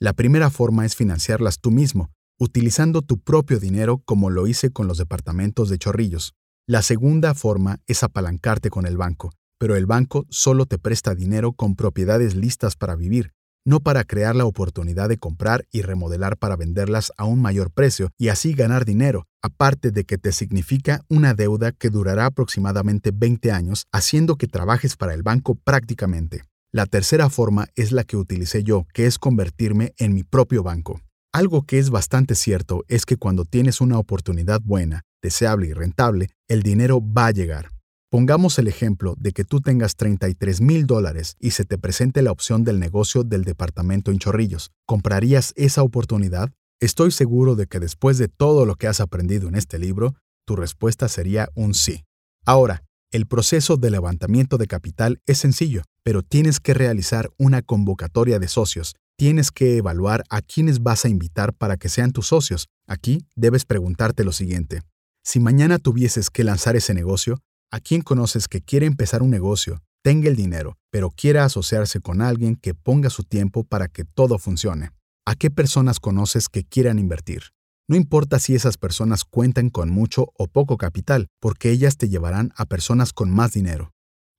La 0.00 0.14
primera 0.14 0.48
forma 0.48 0.86
es 0.86 0.96
financiarlas 0.96 1.60
tú 1.60 1.70
mismo, 1.70 2.10
utilizando 2.38 3.02
tu 3.02 3.18
propio 3.18 3.60
dinero 3.60 4.02
como 4.06 4.30
lo 4.30 4.46
hice 4.46 4.70
con 4.70 4.88
los 4.88 4.96
departamentos 4.96 5.68
de 5.68 5.78
Chorrillos. 5.78 6.32
La 6.70 6.82
segunda 6.82 7.34
forma 7.34 7.80
es 7.88 8.04
apalancarte 8.04 8.70
con 8.70 8.86
el 8.86 8.96
banco, 8.96 9.32
pero 9.58 9.74
el 9.74 9.86
banco 9.86 10.24
solo 10.30 10.66
te 10.66 10.78
presta 10.78 11.16
dinero 11.16 11.52
con 11.52 11.74
propiedades 11.74 12.36
listas 12.36 12.76
para 12.76 12.94
vivir, 12.94 13.32
no 13.64 13.80
para 13.80 14.04
crear 14.04 14.36
la 14.36 14.44
oportunidad 14.44 15.08
de 15.08 15.18
comprar 15.18 15.66
y 15.72 15.82
remodelar 15.82 16.36
para 16.36 16.54
venderlas 16.54 17.12
a 17.16 17.24
un 17.24 17.42
mayor 17.42 17.72
precio 17.72 18.10
y 18.16 18.28
así 18.28 18.54
ganar 18.54 18.84
dinero, 18.84 19.26
aparte 19.42 19.90
de 19.90 20.04
que 20.04 20.16
te 20.16 20.30
significa 20.30 21.00
una 21.08 21.34
deuda 21.34 21.72
que 21.72 21.90
durará 21.90 22.26
aproximadamente 22.26 23.10
20 23.12 23.50
años, 23.50 23.86
haciendo 23.90 24.36
que 24.36 24.46
trabajes 24.46 24.96
para 24.96 25.12
el 25.14 25.24
banco 25.24 25.56
prácticamente. 25.56 26.44
La 26.70 26.86
tercera 26.86 27.30
forma 27.30 27.66
es 27.74 27.90
la 27.90 28.04
que 28.04 28.16
utilicé 28.16 28.62
yo, 28.62 28.86
que 28.94 29.06
es 29.06 29.18
convertirme 29.18 29.92
en 29.98 30.14
mi 30.14 30.22
propio 30.22 30.62
banco. 30.62 31.00
Algo 31.32 31.62
que 31.62 31.78
es 31.78 31.90
bastante 31.90 32.34
cierto 32.34 32.84
es 32.88 33.06
que 33.06 33.16
cuando 33.16 33.44
tienes 33.44 33.80
una 33.80 33.98
oportunidad 33.98 34.60
buena, 34.64 35.02
deseable 35.22 35.68
y 35.68 35.72
rentable, 35.72 36.30
el 36.48 36.64
dinero 36.64 37.00
va 37.00 37.26
a 37.26 37.30
llegar. 37.30 37.70
Pongamos 38.10 38.58
el 38.58 38.66
ejemplo 38.66 39.14
de 39.16 39.30
que 39.30 39.44
tú 39.44 39.60
tengas 39.60 39.94
33 39.94 40.60
mil 40.60 40.88
dólares 40.88 41.36
y 41.38 41.52
se 41.52 41.64
te 41.64 41.78
presente 41.78 42.22
la 42.22 42.32
opción 42.32 42.64
del 42.64 42.80
negocio 42.80 43.22
del 43.22 43.44
departamento 43.44 44.10
en 44.10 44.18
Chorrillos. 44.18 44.72
¿Comprarías 44.86 45.52
esa 45.54 45.84
oportunidad? 45.84 46.50
Estoy 46.80 47.12
seguro 47.12 47.54
de 47.54 47.68
que 47.68 47.78
después 47.78 48.18
de 48.18 48.26
todo 48.26 48.66
lo 48.66 48.74
que 48.74 48.88
has 48.88 48.98
aprendido 48.98 49.46
en 49.46 49.54
este 49.54 49.78
libro, 49.78 50.16
tu 50.44 50.56
respuesta 50.56 51.08
sería 51.08 51.48
un 51.54 51.74
sí. 51.74 52.02
Ahora, 52.44 52.82
el 53.12 53.26
proceso 53.26 53.76
de 53.76 53.90
levantamiento 53.90 54.58
de 54.58 54.66
capital 54.66 55.20
es 55.26 55.38
sencillo, 55.38 55.82
pero 56.02 56.24
tienes 56.24 56.58
que 56.58 56.74
realizar 56.74 57.30
una 57.38 57.62
convocatoria 57.62 58.40
de 58.40 58.48
socios. 58.48 58.96
Tienes 59.20 59.50
que 59.50 59.76
evaluar 59.76 60.24
a 60.30 60.40
quiénes 60.40 60.82
vas 60.82 61.04
a 61.04 61.10
invitar 61.10 61.52
para 61.52 61.76
que 61.76 61.90
sean 61.90 62.10
tus 62.10 62.28
socios. 62.28 62.68
Aquí 62.88 63.26
debes 63.36 63.66
preguntarte 63.66 64.24
lo 64.24 64.32
siguiente. 64.32 64.80
Si 65.22 65.40
mañana 65.40 65.78
tuvieses 65.78 66.30
que 66.30 66.42
lanzar 66.42 66.74
ese 66.74 66.94
negocio, 66.94 67.38
¿A 67.72 67.78
quién 67.78 68.00
conoces 68.00 68.48
que 68.48 68.62
quiere 68.62 68.86
empezar 68.86 69.22
un 69.22 69.30
negocio, 69.30 69.80
tenga 70.02 70.28
el 70.28 70.34
dinero, 70.34 70.76
pero 70.90 71.10
quiera 71.10 71.44
asociarse 71.44 72.00
con 72.00 72.20
alguien 72.20 72.56
que 72.56 72.74
ponga 72.74 73.10
su 73.10 73.22
tiempo 73.22 73.62
para 73.62 73.86
que 73.86 74.04
todo 74.04 74.38
funcione? 74.40 74.90
¿A 75.24 75.36
qué 75.36 75.50
personas 75.50 76.00
conoces 76.00 76.48
que 76.48 76.64
quieran 76.64 76.98
invertir? 76.98 77.42
No 77.88 77.94
importa 77.94 78.40
si 78.40 78.56
esas 78.56 78.76
personas 78.76 79.22
cuentan 79.24 79.70
con 79.70 79.88
mucho 79.88 80.32
o 80.34 80.48
poco 80.48 80.78
capital, 80.78 81.28
porque 81.40 81.70
ellas 81.70 81.96
te 81.96 82.08
llevarán 82.08 82.52
a 82.56 82.66
personas 82.66 83.12
con 83.12 83.30
más 83.30 83.52
dinero. 83.52 83.92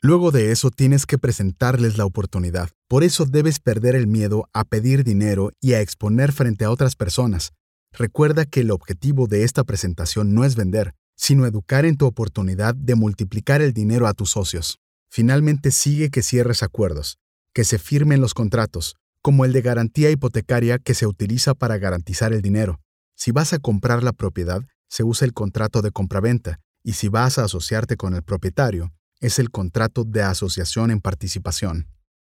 Luego 0.04 0.32
de 0.32 0.52
eso 0.52 0.72
tienes 0.72 1.06
que 1.06 1.20
presentarles 1.20 2.00
la 2.00 2.06
oportunidad. 2.06 2.72
Por 2.88 3.04
eso 3.04 3.28
debes 3.28 3.60
perder 3.60 3.94
el 3.94 4.08
miedo 4.08 4.50
a 4.52 4.64
pedir 4.64 5.04
dinero 5.04 5.52
y 5.62 5.74
a 5.74 5.82
exponer 5.82 6.32
frente 6.32 6.66
a 6.66 6.72
otras 6.72 6.96
personas. 6.96 7.54
Recuerda 7.92 8.46
que 8.46 8.62
el 8.62 8.72
objetivo 8.72 9.28
de 9.28 9.44
esta 9.44 9.64
presentación 9.64 10.34
no 10.34 10.44
es 10.44 10.56
vender, 10.56 10.96
sino 11.16 11.46
educar 11.46 11.86
en 11.86 11.98
tu 11.98 12.08
oportunidad 12.08 12.74
de 12.74 12.96
multiplicar 12.96 13.62
el 13.62 13.74
dinero 13.74 14.08
a 14.08 14.16
tus 14.16 14.32
socios. 14.32 14.80
Finalmente 15.12 15.70
sigue 15.70 16.10
que 16.10 16.24
cierres 16.24 16.64
acuerdos, 16.64 17.20
que 17.54 17.64
se 17.64 17.78
firmen 17.78 18.22
los 18.22 18.34
contratos, 18.34 18.96
como 19.22 19.46
el 19.46 19.54
de 19.54 19.62
garantía 19.62 20.10
hipotecaria 20.10 20.80
que 20.80 20.96
se 20.96 21.06
utiliza 21.06 21.54
para 21.54 21.78
garantizar 21.78 22.34
el 22.34 22.42
dinero. 22.42 22.80
Si 23.16 23.32
vas 23.32 23.54
a 23.54 23.60
comprar 23.60 24.02
la 24.02 24.14
propiedad, 24.14 24.64
se 24.90 25.04
usa 25.04 25.28
el 25.28 25.34
contrato 25.34 25.84
de 25.84 25.92
compraventa, 25.92 26.60
y 26.84 26.94
si 26.94 27.08
vas 27.08 27.38
a 27.38 27.44
asociarte 27.44 27.98
con 27.98 28.16
el 28.16 28.24
propietario, 28.24 28.92
es 29.22 29.40
el 29.40 29.52
contrato 29.52 30.04
de 30.04 30.24
asociación 30.24 30.92
en 30.92 31.00
participación. 31.00 31.88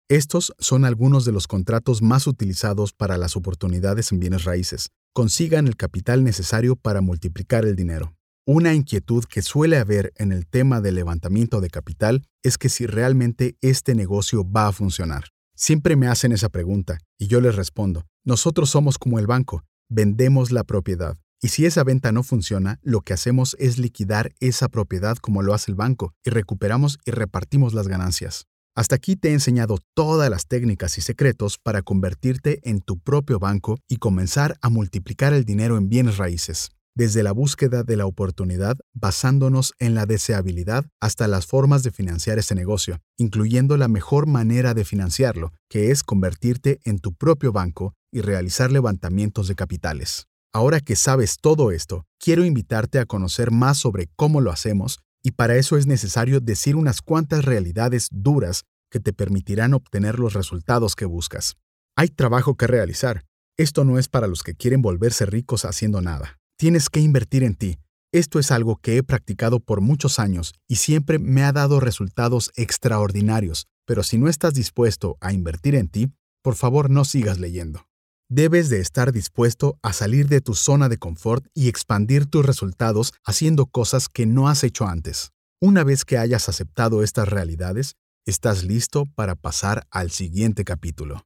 Estos 0.09 0.53
son 0.59 0.85
algunos 0.85 1.25
de 1.25 1.33
los 1.33 1.49
contratos 1.49 2.01
más 2.01 2.29
utilizados 2.29 2.93
para 2.93 3.19
las 3.19 3.37
oportunidades 3.37 4.13
en 4.13 4.21
bienes 4.21 4.45
raíces. 4.45 4.91
Consigan 5.13 5.67
el 5.67 5.77
capital 5.77 6.23
necesario 6.23 6.77
para 6.77 7.01
multiplicar 7.01 7.65
el 7.65 7.75
dinero. 7.75 8.15
Una 8.47 8.73
inquietud 8.73 9.25
que 9.25 9.43
suele 9.43 9.79
haber 9.79 10.13
en 10.15 10.31
el 10.31 10.47
tema 10.47 10.81
del 10.81 10.95
levantamiento 10.95 11.61
de 11.61 11.71
capital 11.71 12.23
es 12.45 12.57
que 12.57 12.69
si 12.69 12.87
realmente 12.87 13.57
este 13.61 13.97
negocio 13.97 14.49
va 14.49 14.69
a 14.69 14.73
funcionar. 14.73 15.25
Siempre 15.57 15.97
me 15.97 16.07
hacen 16.07 16.31
esa 16.31 16.51
pregunta 16.51 17.01
y 17.19 17.27
yo 17.27 17.41
les 17.41 17.57
respondo, 17.57 18.05
nosotros 18.25 18.71
somos 18.71 18.99
como 18.99 19.19
el 19.19 19.27
banco, 19.27 19.65
vendemos 19.89 20.53
la 20.53 20.63
propiedad. 20.63 21.19
Y 21.41 21.49
si 21.49 21.67
esa 21.67 21.85
venta 21.85 22.13
no 22.13 22.23
funciona, 22.23 22.79
lo 22.83 23.03
que 23.03 23.13
hacemos 23.13 23.57
es 23.59 23.79
liquidar 23.79 24.33
esa 24.41 24.69
propiedad 24.69 25.17
como 25.17 25.43
lo 25.43 25.55
hace 25.55 25.71
el 25.71 25.77
banco 25.77 26.15
y 26.25 26.31
recuperamos 26.31 26.99
y 27.05 27.11
repartimos 27.11 27.75
las 27.75 27.89
ganancias. 27.89 28.47
Hasta 28.75 28.97
aquí 28.97 29.17
te 29.17 29.31
he 29.31 29.33
enseñado 29.33 29.79
todas 29.95 30.29
las 30.29 30.47
técnicas 30.47 30.99
y 30.99 31.01
secretos 31.01 31.59
para 31.59 31.83
convertirte 31.83 32.61
en 32.63 32.81
tu 32.81 32.99
propio 32.99 33.39
banco 33.39 33.79
y 33.89 33.97
comenzar 33.97 34.57
a 34.61 34.69
multiplicar 34.69 35.33
el 35.33 35.45
dinero 35.45 35.79
en 35.79 35.89
bienes 35.89 36.19
raíces 36.19 36.71
desde 36.97 37.23
la 37.23 37.33
búsqueda 37.33 37.85
de 37.85 37.97
la 37.97 38.07
oportunidad 38.07 38.79
basándonos 38.95 39.75
en 39.79 39.95
la 39.95 40.07
deseabilidad 40.07 40.87
hasta 40.99 41.29
las 41.29 41.47
formas 41.47 41.83
de 41.83 41.93
financiar 41.93 42.39
ese 42.39 42.55
negocio, 42.55 43.01
incluyendo 43.19 43.77
la 43.77 43.87
mejor 43.87 44.27
manera 44.27 44.73
de 44.73 44.85
financiarlo, 44.85 45.53
que 45.69 45.91
es 45.91 46.03
convertirte 46.03 46.81
en 46.85 46.99
tu 46.99 47.15
propio 47.15 47.53
banco 47.53 47.95
y 48.11 48.23
realizar 48.23 48.73
levantamientos 48.73 49.47
de 49.47 49.55
capitales. 49.55 50.27
Ahora 50.57 50.81
que 50.81 50.97
sabes 50.97 51.37
todo 51.39 51.71
esto, 51.71 52.07
quiero 52.19 52.43
invitarte 52.43 52.99
a 52.99 53.05
conocer 53.05 53.51
más 53.51 53.77
sobre 53.77 54.09
cómo 54.17 54.41
lo 54.41 54.51
hacemos 54.51 55.01
y 55.23 55.33
para 55.33 55.57
eso 55.57 55.77
es 55.77 55.87
necesario 55.87 56.41
decir 56.41 56.77
unas 56.77 57.03
cuantas 57.03 57.45
realidades 57.45 58.09
duras 58.11 58.65
que 58.91 58.99
te 58.99 59.13
permitirán 59.13 59.75
obtener 59.75 60.19
los 60.19 60.33
resultados 60.33 60.97
que 60.97 61.05
buscas. 61.05 61.59
Hay 61.95 62.09
trabajo 62.09 62.57
que 62.57 62.67
realizar. 62.67 63.27
Esto 63.59 63.85
no 63.85 63.99
es 63.99 64.09
para 64.09 64.29
los 64.29 64.43
que 64.43 64.55
quieren 64.55 64.81
volverse 64.81 65.27
ricos 65.27 65.67
haciendo 65.67 66.01
nada. 66.01 66.39
Tienes 66.57 66.89
que 66.89 67.01
invertir 67.01 67.45
en 67.45 67.55
ti. 67.55 67.77
Esto 68.11 68.39
es 68.39 68.51
algo 68.51 68.77
que 68.77 68.97
he 68.97 69.03
practicado 69.03 69.61
por 69.61 69.83
muchos 69.83 70.19
años 70.19 70.55
y 70.67 70.77
siempre 70.77 71.19
me 71.19 71.45
ha 71.45 71.53
dado 71.53 71.81
resultados 71.81 72.51
extraordinarios, 72.57 73.67
pero 73.85 74.03
si 74.03 74.17
no 74.17 74.27
estás 74.27 74.55
dispuesto 74.55 75.19
a 75.21 75.35
invertir 75.35 75.75
en 75.75 75.89
ti, 75.91 76.15
por 76.43 76.55
favor 76.55 76.89
no 76.89 77.05
sigas 77.05 77.39
leyendo. 77.39 77.87
Debes 78.29 78.69
de 78.71 78.81
estar 78.81 79.13
dispuesto 79.13 79.79
a 79.83 79.93
salir 79.93 80.27
de 80.27 80.41
tu 80.41 80.57
zona 80.57 80.89
de 80.89 80.99
confort 80.99 81.47
y 81.55 81.69
expandir 81.69 82.27
tus 82.27 82.45
resultados 82.45 83.15
haciendo 83.25 83.67
cosas 83.67 84.09
que 84.09 84.27
no 84.27 84.49
has 84.49 84.65
hecho 84.65 84.89
antes. 84.89 85.31
Una 85.61 85.85
vez 85.85 86.05
que 86.05 86.19
hayas 86.19 86.49
aceptado 86.49 87.05
estas 87.05 87.29
realidades, 87.29 87.95
estás 88.27 88.65
listo 88.65 89.05
para 89.15 89.37
pasar 89.37 89.87
al 89.93 90.11
siguiente 90.11 90.65
capítulo. 90.65 91.25